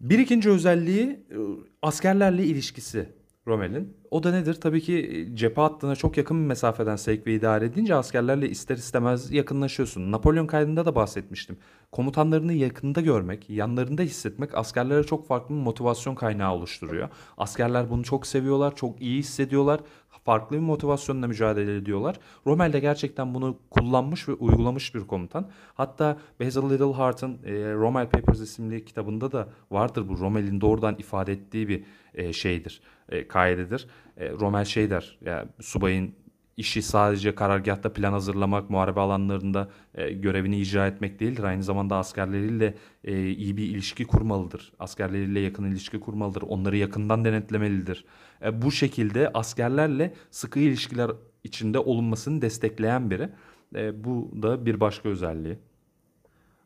Bir 0.00 0.18
ikinci 0.18 0.50
özelliği 0.50 1.10
e, 1.10 1.36
askerlerle 1.82 2.44
ilişkisi 2.44 3.08
Rommel'in. 3.46 3.96
O 4.10 4.22
da 4.22 4.30
nedir? 4.30 4.54
Tabii 4.54 4.80
ki 4.80 4.98
e, 4.98 5.36
cephe 5.36 5.60
hattına 5.60 5.96
çok 5.96 6.16
yakın 6.16 6.42
bir 6.42 6.46
mesafeden 6.46 6.96
sevk 6.96 7.26
ve 7.26 7.34
idare 7.34 7.64
edince 7.64 7.94
askerlerle 7.94 8.48
ister 8.48 8.76
istemez 8.76 9.32
yakınlaşıyorsun. 9.32 10.12
Napolyon 10.12 10.46
kaydında 10.46 10.86
da 10.86 10.94
bahsetmiştim. 10.94 11.58
Komutanlarını 11.92 12.52
yakında 12.52 13.00
görmek, 13.00 13.50
yanlarında 13.50 14.02
hissetmek 14.02 14.54
askerlere 14.54 15.04
çok 15.04 15.26
farklı 15.26 15.54
bir 15.54 15.60
motivasyon 15.60 16.14
kaynağı 16.14 16.54
oluşturuyor. 16.54 17.08
Askerler 17.38 17.90
bunu 17.90 18.04
çok 18.04 18.26
seviyorlar, 18.26 18.76
çok 18.76 19.00
iyi 19.00 19.18
hissediyorlar. 19.18 19.80
Farklı 20.28 20.56
bir 20.56 20.62
motivasyonla 20.62 21.26
mücadele 21.26 21.76
ediyorlar. 21.76 22.16
Rommel 22.46 22.72
de 22.72 22.80
gerçekten 22.80 23.34
bunu 23.34 23.58
kullanmış 23.70 24.28
ve 24.28 24.32
uygulamış 24.32 24.94
bir 24.94 25.00
komutan. 25.00 25.50
Hatta 25.74 26.18
Basil 26.40 26.70
Littleheart'ın 26.70 27.38
e, 27.44 27.52
Rommel 27.72 28.08
Papers 28.08 28.40
isimli 28.40 28.84
kitabında 28.84 29.32
da 29.32 29.48
vardır 29.70 30.08
bu. 30.08 30.18
Rommel'in 30.18 30.60
doğrudan 30.60 30.96
ifade 30.98 31.32
ettiği 31.32 31.68
bir 31.68 31.84
e, 32.14 32.32
şeydir, 32.32 32.80
e, 33.08 33.28
kaidedir. 33.28 33.88
E, 34.16 34.30
Rommel 34.30 34.64
şey 34.64 34.90
der, 34.90 35.18
yani 35.24 35.48
subayın 35.60 36.14
işi 36.58 36.82
sadece 36.82 37.34
karargahta 37.34 37.92
plan 37.92 38.12
hazırlamak, 38.12 38.70
muharebe 38.70 39.00
alanlarında 39.00 39.68
e, 39.94 40.10
görevini 40.10 40.60
icra 40.60 40.86
etmek 40.86 41.20
değildir. 41.20 41.42
Aynı 41.42 41.62
zamanda 41.62 41.96
askerleriyle 41.96 42.74
e, 43.04 43.28
iyi 43.30 43.56
bir 43.56 43.62
ilişki 43.62 44.06
kurmalıdır. 44.06 44.72
Askerleriyle 44.78 45.40
yakın 45.40 45.64
ilişki 45.64 46.00
kurmalıdır. 46.00 46.42
Onları 46.42 46.76
yakından 46.76 47.24
denetlemelidir. 47.24 48.04
E, 48.44 48.62
bu 48.62 48.72
şekilde 48.72 49.30
askerlerle 49.34 50.14
sıkı 50.30 50.58
ilişkiler 50.60 51.10
içinde 51.44 51.78
olunmasını 51.78 52.42
destekleyen 52.42 53.10
biri. 53.10 53.28
E, 53.74 54.04
bu 54.04 54.30
da 54.42 54.66
bir 54.66 54.80
başka 54.80 55.08
özelliği. 55.08 55.58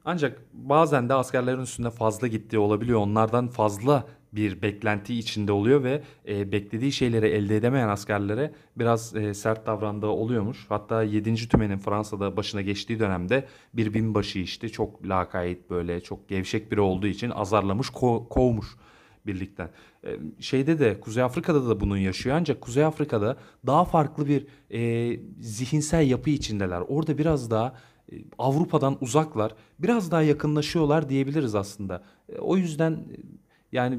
Ancak 0.04 0.40
bazen 0.52 1.08
de 1.08 1.14
askerlerin 1.14 1.60
üstünde 1.60 1.90
fazla 1.90 2.26
gittiği 2.26 2.58
olabiliyor. 2.58 3.00
Onlardan 3.00 3.48
fazla 3.48 4.06
bir 4.32 4.62
beklenti 4.62 5.14
içinde 5.14 5.52
oluyor 5.52 5.82
ve 5.84 6.02
e, 6.28 6.52
beklediği 6.52 6.92
şeyleri 6.92 7.26
elde 7.26 7.56
edemeyen 7.56 7.88
askerlere 7.88 8.52
biraz 8.76 9.16
e, 9.16 9.34
sert 9.34 9.66
davrandığı 9.66 10.06
oluyormuş. 10.06 10.66
Hatta 10.68 11.02
7. 11.02 11.48
Tümen'in 11.48 11.78
Fransa'da 11.78 12.36
başına 12.36 12.62
geçtiği 12.62 12.98
dönemde 13.00 13.46
bir 13.74 13.94
binbaşı 13.94 14.38
işte 14.38 14.68
çok 14.68 15.08
lakayt 15.08 15.70
böyle 15.70 16.00
çok 16.00 16.28
gevşek 16.28 16.72
biri 16.72 16.80
olduğu 16.80 17.06
için 17.06 17.30
azarlamış 17.30 17.88
ko- 17.88 18.28
kovmuş 18.28 18.66
birlikten. 19.26 19.70
E, 20.04 20.18
şeyde 20.40 20.78
de 20.78 21.00
Kuzey 21.00 21.22
Afrika'da 21.22 21.68
da 21.68 21.80
bunun 21.80 21.96
yaşıyor 21.96 22.36
ancak 22.36 22.60
Kuzey 22.60 22.84
Afrika'da 22.84 23.36
daha 23.66 23.84
farklı 23.84 24.26
bir 24.26 24.46
e, 24.70 25.20
zihinsel 25.40 26.10
yapı 26.10 26.30
içindeler. 26.30 26.80
Orada 26.88 27.18
biraz 27.18 27.50
daha 27.50 27.74
e, 28.12 28.16
Avrupa'dan 28.38 28.98
uzaklar, 29.00 29.54
biraz 29.78 30.10
daha 30.10 30.22
yakınlaşıyorlar 30.22 31.08
diyebiliriz 31.08 31.54
aslında. 31.54 32.04
E, 32.28 32.38
o 32.38 32.56
yüzden 32.56 32.92
e, 32.92 33.16
yani 33.72 33.98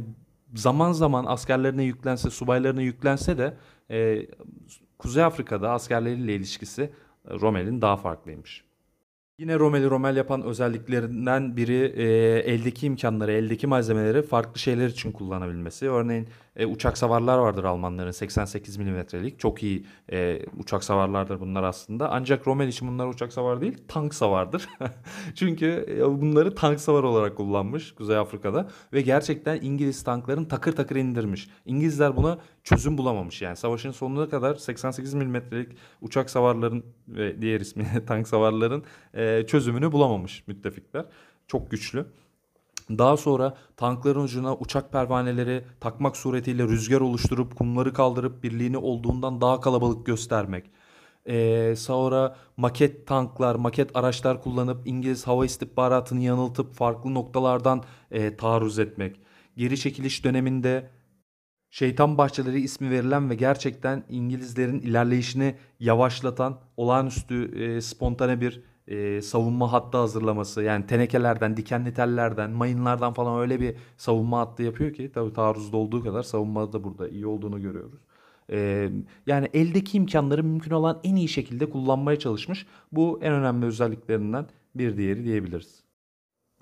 zaman 0.53 0.91
zaman 0.91 1.25
askerlerine 1.25 1.83
yüklense, 1.83 2.29
subaylarına 2.29 2.81
yüklense 2.81 3.37
de 3.37 3.53
e, 3.91 4.27
Kuzey 4.99 5.23
Afrika'da 5.23 5.71
askerleriyle 5.71 6.35
ilişkisi 6.35 6.81
e, 6.81 7.33
Rommel'in 7.33 7.81
daha 7.81 7.97
farklıymış. 7.97 8.63
Yine 9.39 9.59
Rommel'i 9.59 9.89
Rommel 9.89 10.15
yapan 10.15 10.41
özelliklerinden 10.41 11.57
biri 11.57 11.93
e, 11.95 12.03
eldeki 12.53 12.85
imkanları, 12.85 13.31
eldeki 13.31 13.67
malzemeleri 13.67 14.21
farklı 14.21 14.59
şeyler 14.59 14.87
için 14.87 15.11
kullanabilmesi. 15.11 15.89
Örneğin 15.89 16.27
e, 16.55 16.65
uçak 16.65 16.97
savarlar 16.97 17.37
vardır 17.37 17.63
Almanların 17.63 18.11
88 18.11 18.77
milimetrelik. 18.77 19.39
Çok 19.39 19.63
iyi 19.63 19.85
e, 20.11 20.39
uçak 20.57 20.83
savarlardır 20.83 21.39
bunlar 21.39 21.63
aslında. 21.63 22.11
Ancak 22.11 22.47
Rommel 22.47 22.67
için 22.67 22.87
bunlar 22.87 23.07
uçak 23.07 23.33
savar 23.33 23.61
değil, 23.61 23.77
tank 23.87 24.13
savardır. 24.13 24.69
Çünkü 25.35 25.85
e, 25.89 26.21
bunları 26.21 26.55
tank 26.55 26.79
savar 26.79 27.03
olarak 27.03 27.37
kullanmış 27.37 27.95
Kuzey 27.95 28.17
Afrika'da. 28.17 28.69
Ve 28.93 29.01
gerçekten 29.01 29.61
İngiliz 29.61 30.03
tankların 30.03 30.45
takır 30.45 30.75
takır 30.75 30.95
indirmiş. 30.95 31.49
İngilizler 31.65 32.17
buna 32.17 32.37
çözüm 32.63 32.97
bulamamış 32.97 33.41
yani. 33.41 33.55
Savaşın 33.55 33.91
sonuna 33.91 34.29
kadar 34.29 34.55
88 34.55 35.13
milimetrelik 35.13 35.77
uçak 36.01 36.29
savarların 36.29 36.83
ve 37.07 37.41
diğer 37.41 37.61
ismi 37.61 37.85
tank 38.07 38.27
savarların 38.27 38.83
e, 39.13 39.43
çözümünü 39.47 39.91
bulamamış 39.91 40.47
müttefikler. 40.47 41.05
Çok 41.47 41.71
güçlü. 41.71 42.05
Daha 42.89 43.17
sonra 43.17 43.57
tankların 43.77 44.23
ucuna 44.23 44.55
uçak 44.55 44.91
pervaneleri 44.91 45.65
takmak 45.79 46.17
suretiyle 46.17 46.63
rüzgar 46.63 47.01
oluşturup 47.01 47.55
kumları 47.55 47.93
kaldırıp 47.93 48.43
birliğini 48.43 48.77
olduğundan 48.77 49.41
daha 49.41 49.61
kalabalık 49.61 50.05
göstermek. 50.05 50.65
Ee, 51.27 51.73
sonra 51.77 52.35
maket 52.57 53.07
tanklar, 53.07 53.55
maket 53.55 53.95
araçlar 53.95 54.41
kullanıp 54.41 54.87
İngiliz 54.87 55.27
hava 55.27 55.45
istihbaratını 55.45 56.21
yanıltıp 56.23 56.73
farklı 56.73 57.13
noktalardan 57.13 57.83
e, 58.11 58.37
taarruz 58.37 58.79
etmek. 58.79 59.19
Geri 59.57 59.79
çekiliş 59.79 60.23
döneminde 60.23 60.89
Şeytan 61.69 62.17
Bahçeleri 62.17 62.61
ismi 62.61 62.89
verilen 62.91 63.29
ve 63.29 63.35
gerçekten 63.35 64.03
İngilizlerin 64.09 64.79
ilerleyişini 64.79 65.55
yavaşlatan 65.79 66.59
olağanüstü 66.77 67.63
e, 67.63 67.81
spontane 67.81 68.41
bir 68.41 68.63
e, 68.87 69.21
savunma 69.21 69.71
hattı 69.71 69.97
hazırlaması. 69.97 70.63
Yani 70.63 70.87
tenekelerden, 70.87 71.57
dikenli 71.57 71.93
tellerden, 71.93 72.51
mayınlardan 72.51 73.13
falan 73.13 73.41
öyle 73.41 73.59
bir 73.59 73.75
savunma 73.97 74.39
hattı 74.39 74.63
yapıyor 74.63 74.93
ki 74.93 75.11
tabii 75.13 75.33
taarruzda 75.33 75.77
olduğu 75.77 76.03
kadar 76.03 76.23
savunmada 76.23 76.73
da 76.73 76.83
burada 76.83 77.09
iyi 77.09 77.27
olduğunu 77.27 77.61
görüyoruz. 77.61 78.01
E, 78.51 78.89
yani 79.27 79.49
eldeki 79.53 79.97
imkanları 79.97 80.43
mümkün 80.43 80.71
olan 80.71 80.99
en 81.03 81.15
iyi 81.15 81.27
şekilde 81.27 81.69
kullanmaya 81.69 82.19
çalışmış. 82.19 82.65
Bu 82.91 83.19
en 83.23 83.33
önemli 83.33 83.65
özelliklerinden 83.65 84.45
bir 84.75 84.97
diğeri 84.97 85.25
diyebiliriz. 85.25 85.83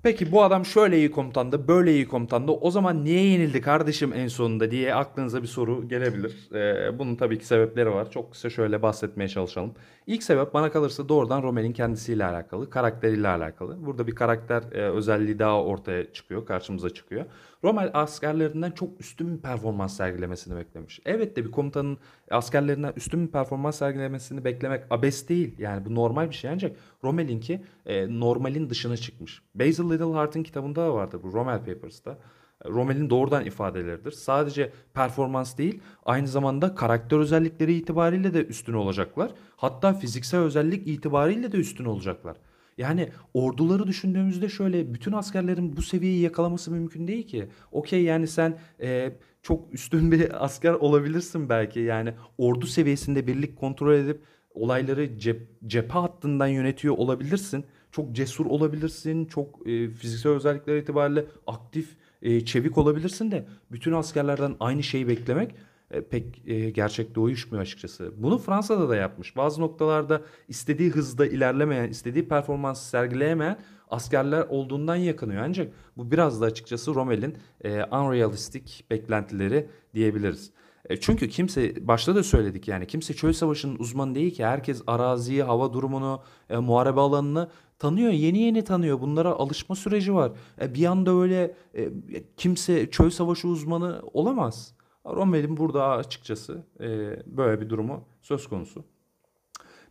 Peki 0.02 0.32
bu 0.32 0.42
adam 0.42 0.64
şöyle 0.64 0.98
iyi 0.98 1.10
komutandı, 1.10 1.68
böyle 1.68 1.92
iyi 1.92 2.08
komutandı. 2.08 2.52
O 2.52 2.70
zaman 2.70 3.04
niye 3.04 3.24
yenildi 3.24 3.60
kardeşim 3.60 4.12
en 4.12 4.28
sonunda 4.28 4.70
diye 4.70 4.94
aklınıza 4.94 5.42
bir 5.42 5.48
soru 5.48 5.88
gelebilir. 5.88 6.48
Ee, 6.54 6.98
bunun 6.98 7.16
tabii 7.16 7.38
ki 7.38 7.46
sebepleri 7.46 7.90
var. 7.90 8.10
Çok 8.10 8.32
kısa 8.32 8.50
şöyle 8.50 8.82
bahsetmeye 8.82 9.28
çalışalım. 9.28 9.74
İlk 10.06 10.22
sebep 10.22 10.54
bana 10.54 10.70
kalırsa 10.72 11.08
doğrudan 11.08 11.42
Romel'in 11.42 11.72
kendisiyle 11.72 12.24
alakalı, 12.24 12.70
karakteriyle 12.70 13.28
alakalı. 13.28 13.86
Burada 13.86 14.06
bir 14.06 14.14
karakter 14.14 14.62
e, 14.72 14.90
özelliği 14.90 15.38
daha 15.38 15.62
ortaya 15.62 16.12
çıkıyor, 16.12 16.46
karşımıza 16.46 16.90
çıkıyor. 16.90 17.24
Rommel 17.64 17.90
askerlerinden 17.94 18.70
çok 18.70 19.00
üstün 19.00 19.36
bir 19.36 19.42
performans 19.42 19.96
sergilemesini 19.96 20.56
beklemiş. 20.56 21.00
Evet 21.04 21.36
de 21.36 21.44
bir 21.44 21.50
komutanın 21.50 21.98
askerlerinden 22.30 22.92
üstün 22.96 23.26
bir 23.26 23.32
performans 23.32 23.78
sergilemesini 23.78 24.44
beklemek 24.44 24.84
abes 24.90 25.28
değil. 25.28 25.54
Yani 25.58 25.86
bu 25.86 25.94
normal 25.94 26.30
bir 26.30 26.34
şey 26.34 26.50
ancak 26.50 26.76
Rommel'inki 27.04 27.62
e, 27.86 28.20
normalin 28.20 28.70
dışına 28.70 28.96
çıkmış. 28.96 29.42
Basil 29.54 29.90
Littleheart'ın 29.90 30.42
kitabında 30.42 30.80
da 30.80 30.94
vardır 30.94 31.20
bu 31.22 31.32
Rommel 31.32 31.58
Papers'ta. 31.58 32.18
Rommel'in 32.66 33.10
doğrudan 33.10 33.44
ifadeleridir. 33.44 34.10
Sadece 34.10 34.72
performans 34.94 35.58
değil, 35.58 35.80
aynı 36.04 36.28
zamanda 36.28 36.74
karakter 36.74 37.18
özellikleri 37.18 37.74
itibariyle 37.74 38.34
de 38.34 38.44
üstün 38.44 38.72
olacaklar. 38.72 39.30
Hatta 39.56 39.94
fiziksel 39.94 40.40
özellik 40.40 40.88
itibariyle 40.88 41.52
de 41.52 41.56
üstün 41.56 41.84
olacaklar. 41.84 42.36
Yani 42.78 43.08
orduları 43.34 43.86
düşündüğümüzde 43.86 44.48
şöyle 44.48 44.94
bütün 44.94 45.12
askerlerin 45.12 45.76
bu 45.76 45.82
seviyeyi 45.82 46.20
yakalaması 46.20 46.70
mümkün 46.70 47.08
değil 47.08 47.26
ki. 47.26 47.48
Okey 47.72 48.02
yani 48.02 48.26
sen 48.26 48.58
e, 48.80 49.12
çok 49.42 49.74
üstün 49.74 50.12
bir 50.12 50.44
asker 50.44 50.72
olabilirsin 50.72 51.48
belki. 51.48 51.80
Yani 51.80 52.14
ordu 52.38 52.66
seviyesinde 52.66 53.26
birlik 53.26 53.56
kontrol 53.56 53.94
edip 53.94 54.20
olayları 54.54 55.18
cep, 55.18 55.48
cephe 55.66 55.98
hattından 55.98 56.46
yönetiyor 56.46 56.98
olabilirsin. 56.98 57.64
çok 57.92 58.12
cesur 58.12 58.46
olabilirsin, 58.46 59.24
çok 59.24 59.68
e, 59.68 59.88
fiziksel 59.90 60.32
özellikler 60.32 60.76
itibariyle 60.76 61.24
aktif, 61.46 61.96
e, 62.22 62.44
çevik 62.44 62.78
olabilirsin 62.78 63.30
de 63.30 63.46
bütün 63.72 63.92
askerlerden 63.92 64.56
aynı 64.60 64.82
şeyi 64.82 65.08
beklemek 65.08 65.54
e, 65.90 66.02
pek 66.02 66.42
e, 66.46 66.70
gerçekte 66.70 67.20
uyuşmuyor 67.20 67.62
açıkçası. 67.62 68.12
Bunu 68.16 68.38
Fransa'da 68.38 68.88
da 68.88 68.96
yapmış. 68.96 69.36
Bazı 69.36 69.60
noktalarda 69.60 70.22
istediği 70.48 70.90
hızda 70.90 71.26
ilerlemeyen, 71.26 71.88
istediği 71.88 72.28
performansı 72.28 72.88
sergileyemeyen 72.88 73.58
askerler 73.90 74.46
olduğundan 74.48 74.96
yakınıyor. 74.96 75.42
Ancak 75.42 75.72
bu 75.96 76.10
biraz 76.10 76.40
da 76.40 76.44
açıkçası 76.46 76.94
Rommel'in 76.94 77.36
e, 77.64 77.84
unrealistik 77.84 78.84
beklentileri 78.90 79.68
diyebiliriz. 79.94 80.50
E, 80.88 81.00
çünkü 81.00 81.28
kimse 81.28 81.88
başta 81.88 82.14
da 82.14 82.22
söyledik 82.22 82.68
yani 82.68 82.86
kimse 82.86 83.14
çöl 83.14 83.32
savaşının 83.32 83.78
uzmanı 83.78 84.14
değil 84.14 84.34
ki 84.34 84.44
herkes 84.44 84.82
araziyi, 84.86 85.42
hava 85.42 85.72
durumunu, 85.72 86.22
e, 86.50 86.56
muharebe 86.56 87.00
alanını 87.00 87.48
tanıyor. 87.82 88.12
Yeni 88.12 88.38
yeni 88.38 88.64
tanıyor. 88.64 89.00
Bunlara 89.00 89.30
alışma 89.30 89.74
süreci 89.74 90.14
var. 90.14 90.32
E, 90.60 90.74
bir 90.74 90.84
anda 90.84 91.10
öyle 91.10 91.54
e, 91.74 91.90
kimse 92.36 92.90
çöl 92.90 93.10
savaşı 93.10 93.48
uzmanı 93.48 94.02
olamaz. 94.12 94.74
Rommel'in 95.06 95.56
burada 95.56 95.88
açıkçası 95.88 96.62
e, 96.80 96.86
böyle 97.26 97.60
bir 97.60 97.70
durumu 97.70 98.04
söz 98.20 98.48
konusu. 98.48 98.84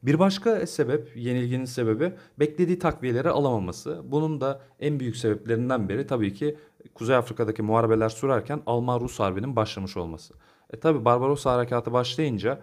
Bir 0.03 0.19
başka 0.19 0.67
sebep, 0.67 1.17
yenilginin 1.17 1.65
sebebi 1.65 2.13
beklediği 2.39 2.79
takviyeleri 2.79 3.29
alamaması. 3.29 4.01
Bunun 4.03 4.41
da 4.41 4.61
en 4.79 4.99
büyük 4.99 5.17
sebeplerinden 5.17 5.89
biri 5.89 6.07
tabii 6.07 6.33
ki 6.33 6.57
Kuzey 6.93 7.15
Afrika'daki 7.15 7.61
muharebeler 7.61 8.09
sürerken 8.09 8.61
Alman-Rus 8.65 9.19
Harbi'nin 9.19 9.55
başlamış 9.55 9.97
olması. 9.97 10.33
E 10.73 10.79
tabii 10.79 11.05
Barbarossa 11.05 11.53
Harekatı 11.53 11.93
başlayınca 11.93 12.59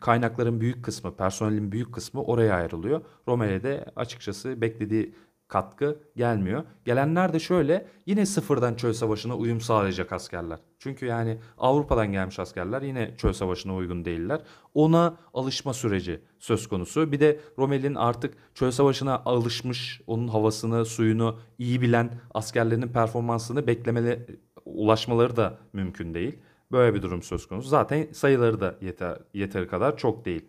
kaynakların 0.00 0.60
büyük 0.60 0.84
kısmı, 0.84 1.16
personelin 1.16 1.72
büyük 1.72 1.94
kısmı 1.94 2.22
oraya 2.22 2.54
ayrılıyor. 2.54 3.00
Romele 3.28 3.62
de 3.62 3.84
açıkçası 3.96 4.60
beklediği 4.60 5.14
katkı 5.48 5.98
gelmiyor. 6.16 6.64
Gelenler 6.84 7.32
de 7.32 7.40
şöyle 7.40 7.86
yine 8.06 8.26
sıfırdan 8.26 8.74
çöl 8.74 8.92
savaşına 8.92 9.36
uyum 9.36 9.60
sağlayacak 9.60 10.12
askerler. 10.12 10.58
Çünkü 10.78 11.06
yani 11.06 11.38
Avrupa'dan 11.58 12.12
gelmiş 12.12 12.38
askerler 12.38 12.82
yine 12.82 13.14
çöl 13.16 13.32
savaşına 13.32 13.74
uygun 13.74 14.04
değiller. 14.04 14.42
Ona 14.74 15.16
alışma 15.34 15.74
süreci 15.74 16.20
söz 16.38 16.68
konusu. 16.68 17.12
Bir 17.12 17.20
de 17.20 17.40
Rommel'in 17.58 17.94
artık 17.94 18.34
çöl 18.54 18.70
savaşına 18.70 19.22
alışmış, 19.24 20.00
onun 20.06 20.28
havasını, 20.28 20.84
suyunu 20.84 21.38
iyi 21.58 21.80
bilen 21.82 22.10
askerlerinin 22.34 22.88
performansını 22.88 23.66
beklemeli 23.66 24.26
ulaşmaları 24.64 25.36
da 25.36 25.58
mümkün 25.72 26.14
değil. 26.14 26.38
Böyle 26.72 26.94
bir 26.94 27.02
durum 27.02 27.22
söz 27.22 27.46
konusu. 27.48 27.68
Zaten 27.68 28.06
sayıları 28.12 28.60
da 28.60 28.74
yeter, 28.80 29.18
yeteri 29.34 29.68
kadar 29.68 29.96
çok 29.96 30.24
değil. 30.24 30.44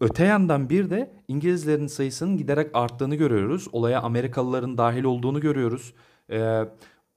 Öte 0.00 0.24
yandan 0.24 0.70
bir 0.70 0.90
de 0.90 1.12
İngilizlerin 1.28 1.86
sayısının 1.86 2.36
giderek 2.36 2.70
arttığını 2.74 3.14
görüyoruz. 3.14 3.68
Olaya 3.72 4.02
Amerikalıların 4.02 4.78
dahil 4.78 5.04
olduğunu 5.04 5.40
görüyoruz. 5.40 5.94
Ee, 6.30 6.64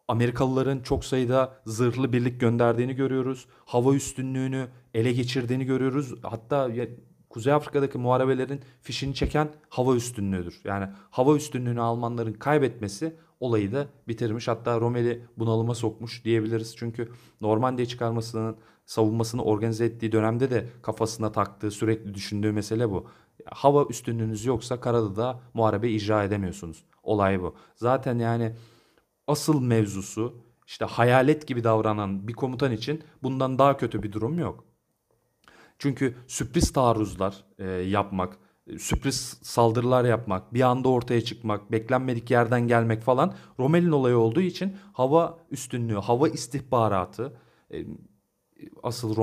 Amerikalıların 0.08 0.80
çok 0.80 1.06
sayıda 1.06 1.62
zırhlı 1.66 2.14
birlik 2.14 2.40
gönderdiğini 2.40 2.96
görüyoruz. 2.96 3.46
Hava 3.66 3.96
üstünlüğünü 3.96 4.68
ele 4.94 5.12
geçirdiğini 5.12 5.66
görüyoruz. 5.66 6.14
Hatta 6.24 6.70
Kuzey 7.30 7.54
Afrika'daki 7.54 7.98
muharebelerin 7.98 8.62
fişini 8.82 9.16
çeken 9.16 9.50
hava 9.70 9.96
üstünlüğüdür. 9.96 10.62
Yani 10.64 10.88
hava 11.12 11.36
üstünlüğünü 11.36 11.82
Almanların 11.82 12.34
kaybetmesi 12.34 13.16
olayı 13.42 13.72
da 13.72 13.88
bitirmiş. 14.08 14.48
Hatta 14.48 14.82
Rommeli 14.82 15.26
bunalıma 15.38 15.76
sokmuş 15.76 16.26
diyebiliriz. 16.26 16.76
Çünkü 16.78 17.12
Normandiya 17.42 17.86
çıkarmasının 17.86 18.58
savunmasını 18.86 19.44
organize 19.44 19.86
ettiği 19.86 20.12
dönemde 20.12 20.50
de 20.50 20.68
kafasına 20.82 21.32
taktığı, 21.32 21.72
sürekli 21.72 22.14
düşündüğü 22.14 22.52
mesele 22.52 22.90
bu. 22.90 23.08
Hava 23.46 23.86
üstünlüğünüz 23.90 24.46
yoksa 24.46 24.80
karada 24.80 25.16
da 25.16 25.40
muharebe 25.54 25.90
icra 25.90 26.24
edemiyorsunuz. 26.24 26.84
Olay 27.04 27.42
bu. 27.42 27.56
Zaten 27.76 28.20
yani 28.20 28.56
asıl 29.28 29.62
mevzusu 29.62 30.36
işte 30.68 30.86
hayalet 30.86 31.48
gibi 31.48 31.64
davranan 31.64 32.28
bir 32.28 32.34
komutan 32.34 32.72
için 32.72 33.04
bundan 33.24 33.60
daha 33.60 33.78
kötü 33.78 34.04
bir 34.04 34.12
durum 34.12 34.40
yok. 34.40 34.64
Çünkü 35.80 36.16
sürpriz 36.28 36.74
taarruzlar 36.74 37.44
e, 37.60 37.68
yapmak, 37.68 38.38
sürpriz 38.80 39.38
saldırılar 39.42 40.06
yapmak, 40.06 40.54
bir 40.54 40.62
anda 40.62 40.90
ortaya 40.90 41.22
çıkmak, 41.22 41.72
beklenmedik 41.72 42.32
yerden 42.32 42.68
gelmek 42.68 43.02
falan 43.02 43.34
Rommel'in 43.60 43.92
olayı 43.92 44.18
olduğu 44.18 44.42
için 44.42 44.78
hava 44.94 45.40
üstünlüğü, 45.52 45.96
hava 45.96 46.30
istihbaratı 46.30 47.34
e, 47.74 47.86
asıl 48.84 49.16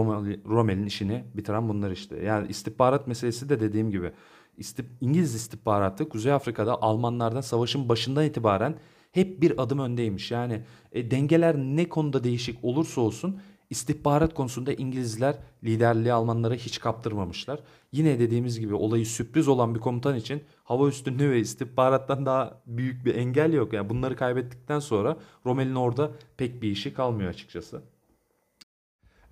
Rommel'in 0.45 0.87
işini 0.87 1.25
bitiren 1.35 1.69
bunlar 1.69 1.91
işte. 1.91 2.17
Yani 2.17 2.49
istihbarat 2.49 3.07
meselesi 3.07 3.49
de 3.49 3.61
dediğim 3.61 3.91
gibi 3.91 4.13
istip, 4.57 4.87
İngiliz 5.01 5.35
istihbaratı 5.35 6.09
Kuzey 6.09 6.33
Afrika'da 6.33 6.83
Almanlardan 6.83 7.41
savaşın 7.41 7.89
başından 7.89 8.25
itibaren 8.25 8.79
hep 9.13 9.43
bir 9.43 9.63
adım 9.63 9.79
öndeymiş. 9.79 10.31
Yani 10.31 10.63
e, 10.93 11.11
dengeler 11.11 11.57
ne 11.57 11.89
konuda 11.89 12.25
değişik 12.25 12.65
olursa 12.65 13.01
olsun 13.01 13.41
İstihbarat 13.71 14.35
konusunda 14.35 14.73
İngilizler 14.73 15.37
liderliği 15.65 16.13
Almanlara 16.13 16.55
hiç 16.55 16.81
kaptırmamışlar. 16.81 17.61
Yine 17.93 18.19
dediğimiz 18.19 18.61
gibi 18.61 18.75
olayı 18.75 19.07
sürpriz 19.07 19.49
olan 19.49 19.75
bir 19.75 19.81
komutan 19.81 20.17
için 20.17 20.45
hava 20.65 20.89
üstünlüğü 20.89 21.31
ve 21.31 21.41
istihbarattan 21.41 22.27
daha 22.27 22.63
büyük 22.67 23.05
bir 23.05 23.15
engel 23.15 23.53
yok. 23.53 23.73
Yani 23.73 23.91
bunları 23.91 24.17
kaybettikten 24.17 24.79
sonra 24.79 25.17
Rommel'in 25.47 25.75
orada 25.75 26.11
pek 26.37 26.63
bir 26.63 26.71
işi 26.71 26.95
kalmıyor 26.95 27.31
açıkçası. 27.31 27.83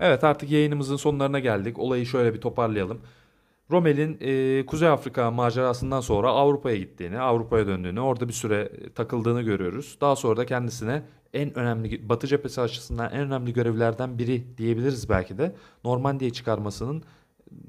Evet 0.01 0.25
artık 0.25 0.51
yayınımızın 0.51 0.97
sonlarına 0.97 1.39
geldik. 1.39 1.79
Olayı 1.79 2.07
şöyle 2.07 2.35
bir 2.35 2.41
toparlayalım. 2.41 3.01
Rommel'in 3.71 4.19
e, 4.21 4.67
Kuzey 4.67 4.89
Afrika 4.89 5.31
macerasından 5.31 6.01
sonra 6.01 6.31
Avrupa'ya 6.31 6.77
gittiğini, 6.77 7.19
Avrupa'ya 7.19 7.67
döndüğünü, 7.67 8.01
orada 8.01 8.29
bir 8.29 8.33
süre 8.33 8.73
takıldığını 8.95 9.43
görüyoruz. 9.43 9.99
Daha 10.01 10.17
sonra 10.17 10.37
da 10.37 10.47
kendisine 10.47 11.03
en 11.37 11.59
önemli 11.59 12.09
Batı 12.09 12.27
cephesi 12.27 12.61
açısından 12.61 13.13
en 13.13 13.21
önemli 13.21 13.53
görevlerden 13.53 14.19
biri 14.19 14.59
diyebiliriz 14.59 15.09
belki 15.09 15.39
de 15.39 15.55
Normandiya 15.85 16.31
çıkarmasının 16.31 17.03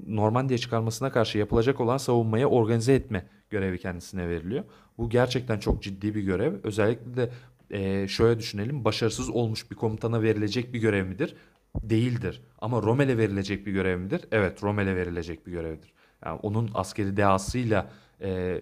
Normandiya 0.06 0.58
çıkarmasına 0.58 1.12
karşı 1.12 1.38
yapılacak 1.38 1.80
olan 1.80 1.96
savunmayı 1.96 2.46
organize 2.46 2.94
etme 2.94 3.26
görevi 3.50 3.78
kendisine 3.78 4.28
veriliyor. 4.28 4.64
Bu 4.98 5.10
gerçekten 5.10 5.58
çok 5.58 5.82
ciddi 5.82 6.14
bir 6.14 6.22
görev. 6.22 6.54
Özellikle 6.62 7.16
de 7.16 7.30
e, 7.70 8.08
şöyle 8.08 8.38
düşünelim 8.38 8.84
başarısız 8.84 9.30
olmuş 9.30 9.70
bir 9.70 9.76
komutana 9.76 10.22
verilecek 10.22 10.72
bir 10.72 10.80
görev 10.80 11.06
midir? 11.06 11.34
Değildir. 11.82 12.42
Ama 12.60 12.82
Rommel'e 12.82 13.18
verilecek 13.18 13.66
bir 13.66 13.72
görev 13.72 13.98
midir? 13.98 14.20
Evet 14.32 14.62
Rommel'e 14.62 14.96
verilecek 14.96 15.46
bir 15.46 15.52
görevdir. 15.52 15.92
Yani 16.24 16.40
onun 16.42 16.70
askeri 16.74 17.16
dehasıyla 17.16 17.90
e, 18.20 18.60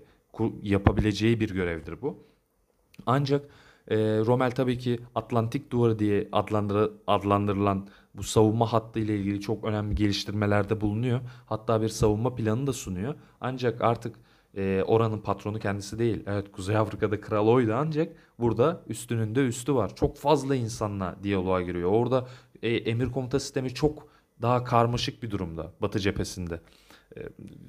yapabileceği 0.62 1.40
bir 1.40 1.54
görevdir 1.54 2.02
bu. 2.02 2.18
Ancak 3.06 3.44
e, 3.88 3.96
Rommel 3.98 4.50
tabii 4.50 4.78
ki 4.78 5.00
Atlantik 5.14 5.70
Duvarı 5.70 5.98
diye 5.98 6.28
adlandır, 6.32 6.90
adlandırılan 7.06 7.88
bu 8.14 8.22
savunma 8.22 8.72
hattı 8.72 8.98
ile 8.98 9.16
ilgili 9.16 9.40
çok 9.40 9.64
önemli 9.64 9.94
geliştirmelerde 9.94 10.80
bulunuyor. 10.80 11.20
Hatta 11.46 11.82
bir 11.82 11.88
savunma 11.88 12.34
planı 12.34 12.66
da 12.66 12.72
sunuyor. 12.72 13.14
Ancak 13.40 13.82
artık 13.82 14.16
e, 14.56 14.82
oranın 14.86 15.18
patronu 15.18 15.58
kendisi 15.58 15.98
değil. 15.98 16.22
Evet 16.26 16.52
Kuzey 16.52 16.76
Afrika'da 16.76 17.20
kral 17.20 17.48
oydu 17.48 17.74
ancak 17.76 18.16
burada 18.38 18.82
üstünün 18.86 19.34
de 19.34 19.40
üstü 19.40 19.74
var. 19.74 19.96
Çok 19.96 20.16
fazla 20.16 20.54
insanla 20.54 21.16
diyaloğa 21.22 21.62
giriyor. 21.62 21.90
Orada 21.90 22.26
e, 22.62 22.70
emir 22.70 23.12
komuta 23.12 23.40
sistemi 23.40 23.74
çok 23.74 24.08
daha 24.42 24.64
karmaşık 24.64 25.22
bir 25.22 25.30
durumda 25.30 25.72
Batı 25.80 25.98
cephesinde. 26.00 26.60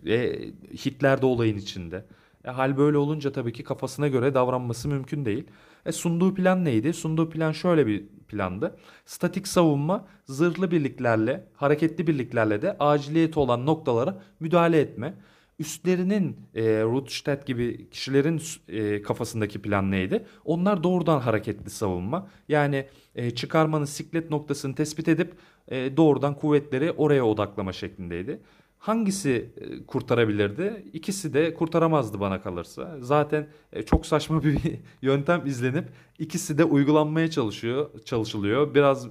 E, 0.08 0.50
Hitler 0.86 1.22
de 1.22 1.26
olayın 1.26 1.58
içinde. 1.58 2.06
E, 2.46 2.50
hal 2.50 2.78
böyle 2.78 2.98
olunca 2.98 3.32
tabii 3.32 3.54
ki 3.54 3.64
kafasına 3.64 4.08
göre 4.08 4.34
davranması 4.34 4.88
mümkün 4.88 5.26
değil. 5.26 5.48
E, 5.88 5.92
sunduğu 5.92 6.34
plan 6.34 6.66
neydi? 6.66 6.94
Sunduğu 6.94 7.30
plan 7.30 7.52
şöyle 7.52 7.88
bir 7.88 8.04
plandı. 8.28 8.78
Statik 9.06 9.48
savunma 9.48 10.08
zırhlı 10.26 10.72
birliklerle, 10.72 11.44
hareketli 11.56 12.08
birliklerle 12.08 12.62
de 12.62 12.78
aciliyeti 12.80 13.40
olan 13.40 13.66
noktalara 13.66 14.22
müdahale 14.40 14.80
etme. 14.80 15.14
Üstlerinin 15.60 16.38
e, 16.56 16.64
Rutstedt 16.84 17.46
gibi 17.48 17.90
kişilerin 17.90 18.42
e, 18.68 19.02
kafasındaki 19.02 19.62
plan 19.62 19.92
neydi? 19.92 20.26
Onlar 20.46 20.84
doğrudan 20.84 21.20
hareketli 21.20 21.70
savunma. 21.70 22.28
Yani 22.50 22.88
e, 23.16 23.32
çıkarmanın 23.32 23.86
siklet 23.86 24.30
noktasını 24.30 24.76
tespit 24.76 25.08
edip 25.08 25.34
e, 25.68 25.98
doğrudan 25.98 26.36
kuvvetleri 26.36 26.92
oraya 26.92 27.26
odaklama 27.26 27.74
şeklindeydi. 27.74 28.40
Hangisi 28.80 29.50
e, 29.58 29.86
kurtarabilirdi? 29.86 30.86
İkisi 30.94 31.34
de 31.34 31.54
kurtaramazdı 31.54 32.20
bana 32.20 32.42
kalırsa. 32.42 32.98
Zaten 33.02 33.48
e, 33.74 33.84
çok 33.84 34.06
saçma 34.06 34.44
bir 34.44 34.60
yöntem 35.02 35.46
izlenip 35.46 35.90
ikisi 36.20 36.58
de 36.58 36.64
uygulanmaya 36.64 37.30
çalışıyor, 37.30 37.90
çalışılıyor. 38.06 38.76
Biraz 38.76 39.08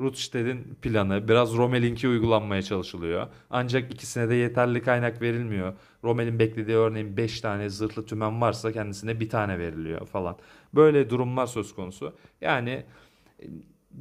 Rutstedt'in 0.00 0.74
planı, 0.82 1.28
biraz 1.28 1.56
Rommel'inki 1.56 2.08
uygulanmaya 2.08 2.62
çalışılıyor. 2.62 3.26
Ancak 3.50 3.94
ikisine 3.94 4.28
de 4.28 4.34
yeterli 4.34 4.82
kaynak 4.82 5.22
verilmiyor. 5.22 5.72
Rommel'in 6.04 6.38
beklediği 6.38 6.76
örneğin 6.76 7.16
5 7.16 7.40
tane 7.40 7.68
zırhlı 7.68 8.06
tümen 8.06 8.40
varsa 8.40 8.72
kendisine 8.72 9.20
bir 9.20 9.28
tane 9.28 9.58
veriliyor 9.58 10.06
falan. 10.06 10.36
Böyle 10.74 11.10
durumlar 11.10 11.46
söz 11.46 11.74
konusu. 11.74 12.14
Yani 12.40 12.84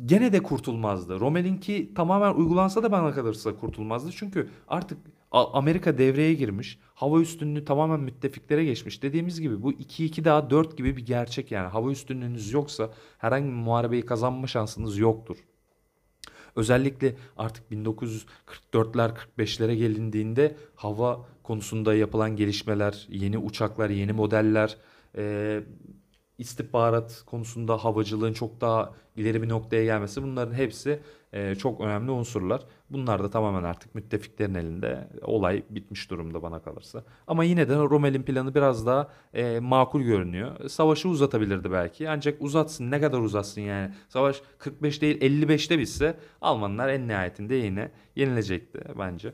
gene 0.05 0.33
de 0.33 0.43
kurtulmazdı. 0.43 1.19
Rommel'inki 1.19 1.93
tamamen 1.95 2.33
uygulansa 2.33 2.83
da 2.83 2.91
bana 2.91 3.11
kalırsa 3.11 3.55
kurtulmazdı. 3.55 4.11
Çünkü 4.11 4.49
artık 4.67 4.97
Amerika 5.31 5.97
devreye 5.97 6.33
girmiş. 6.33 6.79
Hava 6.93 7.19
üstünlüğü 7.21 7.65
tamamen 7.65 7.99
müttefiklere 7.99 8.65
geçmiş. 8.65 9.03
Dediğimiz 9.03 9.41
gibi 9.41 9.63
bu 9.63 9.71
2-2 9.71 10.25
daha 10.25 10.49
4 10.49 10.77
gibi 10.77 10.97
bir 10.97 11.05
gerçek 11.05 11.51
yani. 11.51 11.67
Hava 11.67 11.91
üstünlüğünüz 11.91 12.53
yoksa 12.53 12.89
herhangi 13.17 13.47
bir 13.47 13.53
muharebeyi 13.53 14.05
kazanma 14.05 14.47
şansınız 14.47 14.97
yoktur. 14.97 15.37
Özellikle 16.55 17.15
artık 17.37 17.71
1944'ler 17.71 19.11
45'lere 19.37 19.73
gelindiğinde 19.73 20.57
hava 20.75 21.25
konusunda 21.43 21.95
yapılan 21.95 22.35
gelişmeler, 22.35 23.07
yeni 23.09 23.37
uçaklar, 23.37 23.89
yeni 23.89 24.13
modeller, 24.13 24.77
e, 25.17 25.63
istihbarat 26.39 27.23
konusunda 27.25 27.77
havacılığın 27.77 28.33
çok 28.33 28.61
daha 28.61 28.93
ileri 29.15 29.41
bir 29.41 29.49
noktaya 29.49 29.83
gelmesi 29.83 30.23
bunların 30.23 30.53
hepsi 30.53 30.99
e, 31.33 31.55
çok 31.55 31.81
önemli 31.81 32.11
unsurlar. 32.11 32.61
Bunlar 32.89 33.23
da 33.23 33.29
tamamen 33.29 33.63
artık 33.63 33.95
müttefiklerin 33.95 34.55
elinde. 34.55 35.07
Olay 35.21 35.63
bitmiş 35.69 36.09
durumda 36.09 36.41
bana 36.41 36.59
kalırsa. 36.59 37.03
Ama 37.27 37.43
yine 37.43 37.69
de 37.69 37.75
Rommel'in 37.75 38.23
planı 38.23 38.55
biraz 38.55 38.85
daha 38.85 39.07
e, 39.33 39.59
makul 39.59 40.01
görünüyor. 40.01 40.69
Savaşı 40.69 41.09
uzatabilirdi 41.09 41.71
belki. 41.71 42.09
Ancak 42.09 42.41
uzatsın 42.41 42.91
ne 42.91 43.01
kadar 43.01 43.19
uzatsın 43.19 43.61
yani. 43.61 43.93
Savaş 44.09 44.41
45 44.57 45.01
değil 45.01 45.21
55'te 45.21 45.79
bitse 45.79 46.17
Almanlar 46.41 46.89
en 46.89 47.07
nihayetinde 47.07 47.55
yine 47.55 47.91
yenilecekti 48.15 48.81
bence. 48.99 49.33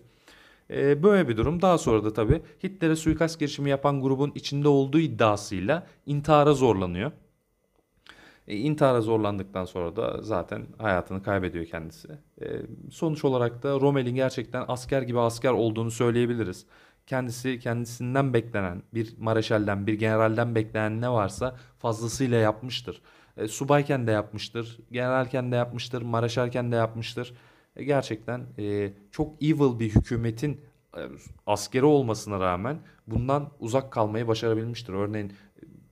E, 0.69 1.03
böyle 1.03 1.27
bir 1.27 1.37
durum. 1.37 1.61
Daha 1.61 1.77
sonra 1.77 2.03
da 2.03 2.13
tabii 2.13 2.41
Hitler'e 2.63 2.95
suikast 2.95 3.39
girişimi 3.39 3.69
yapan 3.69 4.01
grubun 4.01 4.31
içinde 4.35 4.67
olduğu 4.67 4.99
iddiasıyla 4.99 5.87
intihara 6.05 6.53
zorlanıyor. 6.53 7.11
E, 8.47 8.57
intihara 8.57 9.01
zorlandıktan 9.01 9.65
sonra 9.65 9.95
da 9.95 10.21
zaten 10.21 10.67
hayatını 10.77 11.23
kaybediyor 11.23 11.65
kendisi. 11.65 12.07
E, 12.41 12.45
sonuç 12.91 13.25
olarak 13.25 13.63
da 13.63 13.79
Rommel'in 13.79 14.15
gerçekten 14.15 14.65
asker 14.67 15.01
gibi 15.01 15.19
asker 15.19 15.51
olduğunu 15.51 15.91
söyleyebiliriz. 15.91 16.65
Kendisi 17.07 17.59
kendisinden 17.59 18.33
beklenen 18.33 18.83
bir 18.93 19.15
mareşalden 19.19 19.87
bir 19.87 19.93
generalden 19.93 20.55
beklenen 20.55 21.01
ne 21.01 21.09
varsa 21.09 21.55
fazlasıyla 21.79 22.37
yapmıştır. 22.37 23.01
E, 23.37 23.47
subayken 23.47 24.07
de 24.07 24.11
yapmıştır, 24.11 24.77
generalken 24.91 25.51
de 25.51 25.55
yapmıştır, 25.55 26.01
mareşalken 26.01 26.71
de 26.71 26.75
yapmıştır. 26.75 27.33
E, 27.75 27.83
gerçekten 27.83 28.45
e, 28.59 28.93
çok 29.11 29.43
evil 29.43 29.79
bir 29.79 29.89
hükümetin 29.95 30.61
e, 30.97 31.01
askeri 31.47 31.85
olmasına 31.85 32.39
rağmen 32.39 32.79
bundan 33.07 33.51
uzak 33.59 33.91
kalmayı 33.91 34.27
başarabilmiştir. 34.27 34.93
Örneğin 34.93 35.33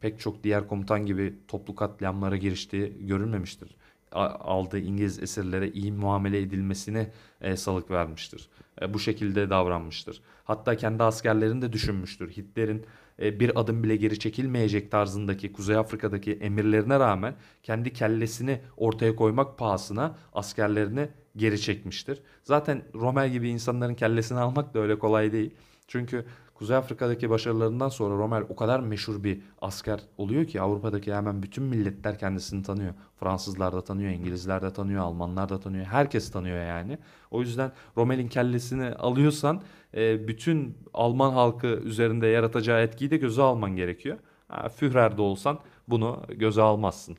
pek 0.02 0.20
çok 0.20 0.44
diğer 0.44 0.68
komutan 0.68 1.06
gibi 1.06 1.34
toplu 1.48 1.76
katliamlara 1.76 2.38
giriştiği 2.38 3.08
görülmemiştir. 3.08 3.76
Aldığı 4.12 4.80
İngiliz 4.80 5.24
esirlere 5.24 5.72
iyi 5.72 5.92
muamele 5.92 6.42
edilmesine 6.42 7.12
e, 7.42 7.56
salık 7.56 7.92
vermiştir. 7.92 8.50
E, 8.82 8.94
bu 8.94 9.00
şekilde 9.00 9.50
davranmıştır. 9.50 10.22
Hatta 10.44 10.78
kendi 10.78 11.04
askerlerini 11.04 11.62
de 11.62 11.74
düşünmüştür. 11.74 12.32
Hitler'in 12.32 12.80
e, 12.80 12.86
bir 13.20 13.60
adım 13.60 13.84
bile 13.84 13.96
geri 13.96 14.20
çekilmeyecek 14.20 14.92
tarzındaki 14.92 15.54
Kuzey 15.54 15.76
Afrika'daki 15.76 16.34
emirlerine 16.34 17.00
rağmen 17.00 17.36
kendi 17.64 17.94
kellesini 17.94 18.62
ortaya 18.78 19.16
koymak 19.16 19.58
pahasına 19.58 20.18
askerlerini 20.34 21.10
geri 21.36 21.62
çekmiştir. 21.62 22.22
Zaten 22.44 22.82
Rommel 22.96 23.32
gibi 23.32 23.50
insanların 23.50 23.96
kellesini 23.96 24.40
almak 24.40 24.74
da 24.74 24.80
öyle 24.80 25.00
kolay 25.00 25.32
değil. 25.32 25.56
Çünkü 25.88 26.26
Kuzey 26.54 26.78
Afrika'daki 26.78 27.30
başarılarından 27.30 27.90
sonra 27.90 28.18
Rommel 28.18 28.44
o 28.50 28.56
kadar 28.56 28.80
meşhur 28.80 29.24
bir 29.24 29.42
asker 29.62 30.00
oluyor 30.18 30.46
ki 30.46 30.62
Avrupa'daki 30.62 31.14
hemen 31.14 31.44
bütün 31.44 31.64
milletler 31.64 32.20
kendisini 32.20 32.64
tanıyor. 32.64 32.94
Fransızlar 33.20 33.74
da 33.74 33.84
tanıyor, 33.84 34.12
İngilizler 34.12 34.62
de 34.62 34.74
tanıyor, 34.74 35.02
Almanlar 35.02 35.50
da 35.50 35.60
tanıyor. 35.60 35.86
Herkes 35.86 36.32
tanıyor 36.32 36.66
yani. 36.66 36.98
O 37.32 37.42
yüzden 37.42 37.72
Rommel'in 37.98 38.28
kellesini 38.28 38.90
alıyorsan 38.90 39.62
e, 39.94 40.28
bütün 40.28 40.78
Alman 40.94 41.32
halkı 41.32 41.68
üzerinde 41.68 42.28
yaratacağı 42.28 42.82
etkiyi 42.82 43.12
de 43.12 43.18
göze 43.18 43.42
alman 43.42 43.76
gerekiyor. 43.76 44.18
Ha, 44.48 44.70
Führer 44.70 45.18
de 45.18 45.22
olsan 45.22 45.60
bunu 45.88 46.24
göze 46.30 46.62
almazsın. 46.62 47.18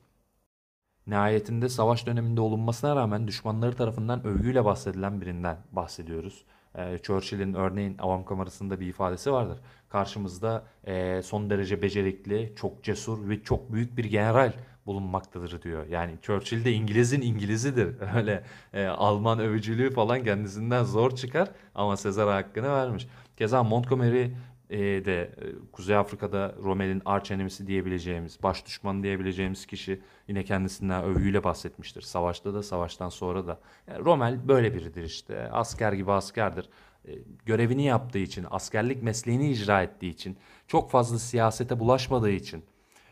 Nihayetinde 1.06 1.68
savaş 1.68 2.06
döneminde 2.06 2.40
olunmasına 2.40 2.96
rağmen 2.96 3.28
düşmanları 3.28 3.76
tarafından 3.76 4.26
övgüyle 4.26 4.64
bahsedilen 4.64 5.20
birinden 5.20 5.56
bahsediyoruz. 5.72 6.44
Ee, 6.78 6.98
Churchill'in 7.02 7.54
örneğin 7.54 7.98
avam 7.98 8.24
kamerasında 8.24 8.80
bir 8.80 8.86
ifadesi 8.86 9.32
vardır. 9.32 9.58
Karşımızda 9.88 10.64
e, 10.86 11.22
son 11.22 11.50
derece 11.50 11.82
becerikli, 11.82 12.52
çok 12.56 12.82
cesur 12.82 13.28
ve 13.28 13.42
çok 13.42 13.72
büyük 13.72 13.96
bir 13.96 14.04
general 14.04 14.52
bulunmaktadır 14.86 15.62
diyor. 15.62 15.86
Yani 15.86 16.12
Churchill 16.22 16.64
de 16.64 16.72
İngiliz'in 16.72 17.22
İngiliz'idir. 17.22 17.96
Öyle 18.16 18.44
e, 18.72 18.86
Alman 18.86 19.38
övücülüğü 19.38 19.90
falan 19.90 20.24
kendisinden 20.24 20.84
zor 20.84 21.16
çıkar 21.16 21.50
ama 21.74 21.96
Sezar'a 21.96 22.34
hakkını 22.34 22.68
vermiş. 22.68 23.06
Keza 23.36 23.62
Montgomery 23.62 24.22
e, 24.22 24.30
de 24.78 25.22
e, 25.22 25.30
Kuzey 25.72 25.96
Afrika'da 25.96 26.54
Rommel'in 26.62 27.02
arch 27.04 27.30
enemisi 27.30 27.66
diyebileceğimiz, 27.66 28.42
baş 28.42 28.66
düşmanı 28.66 29.02
diyebileceğimiz 29.02 29.66
kişi 29.66 30.00
yine 30.28 30.44
kendisinden 30.44 31.04
övgüyle 31.04 31.44
bahsetmiştir. 31.44 32.02
Savaşta 32.02 32.54
da, 32.54 32.62
savaştan 32.62 33.08
sonra 33.08 33.46
da. 33.46 33.60
Yani 33.88 34.04
Rommel 34.04 34.48
böyle 34.48 34.74
biridir 34.74 35.04
işte. 35.04 35.50
Asker 35.50 35.92
gibi 35.92 36.12
askerdir. 36.12 36.68
E, 37.08 37.12
görevini 37.46 37.84
yaptığı 37.84 38.18
için, 38.18 38.46
askerlik 38.50 39.02
mesleğini 39.02 39.50
icra 39.50 39.82
ettiği 39.82 40.10
için, 40.10 40.36
çok 40.68 40.90
fazla 40.90 41.18
siyasete 41.18 41.80
bulaşmadığı 41.80 42.30
için. 42.30 42.64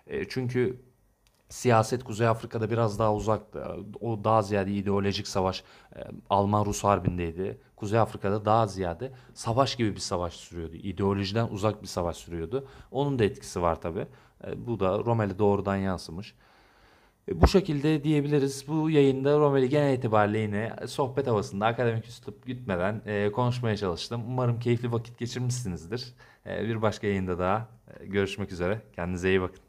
E, 0.07 0.29
çünkü 0.29 0.77
siyaset 1.53 2.05
Kuzey 2.05 2.29
Afrika'da 2.29 2.71
biraz 2.71 2.99
daha 2.99 3.15
uzaktı. 3.15 3.77
O 4.01 4.25
daha 4.25 4.43
ziyade 4.43 4.73
ideolojik 4.73 5.29
savaş 5.29 5.65
e, 5.97 6.01
Alman-Rus 6.31 6.85
harbindeydi. 6.85 7.59
Kuzey 7.77 7.99
Afrika'da 7.99 8.45
daha 8.45 8.67
ziyade 8.67 9.13
savaş 9.35 9.77
gibi 9.77 9.95
bir 9.95 10.01
savaş 10.01 10.35
sürüyordu. 10.35 10.77
İdeolojiden 10.77 11.49
uzak 11.49 11.83
bir 11.83 11.87
savaş 11.87 12.17
sürüyordu. 12.17 12.69
Onun 12.91 13.19
da 13.19 13.25
etkisi 13.25 13.63
var 13.63 13.81
tabi. 13.81 14.07
Bu 14.57 14.81
da 14.81 14.99
Rommel'e 14.99 15.39
doğrudan 15.39 15.77
yansımış. 15.77 16.35
E, 17.29 17.41
Bu 17.41 17.47
şekilde 17.49 18.05
diyebiliriz. 18.05 18.69
Bu 18.69 18.91
yayında 18.91 19.39
Rommel'i 19.39 19.69
genel 19.69 19.95
itibariyle 19.99 20.39
yine 20.39 20.77
sohbet 20.87 21.27
havasında 21.27 21.67
akademik 21.67 22.07
üslup 22.07 22.47
gitmeden 22.47 23.03
e, 23.07 23.33
konuşmaya 23.33 23.77
çalıştım. 23.77 24.23
Umarım 24.27 24.59
keyifli 24.61 24.93
vakit 24.93 25.19
geçirmişsinizdir. 25.19 26.15
E, 26.47 26.65
bir 26.69 26.83
başka 26.83 27.07
yayında 27.07 27.39
daha 27.39 27.69
e, 28.01 28.07
görüşmek 28.07 28.53
üzere. 28.53 28.81
Kendinize 28.97 29.29
iyi 29.31 29.41
bakın. 29.41 29.62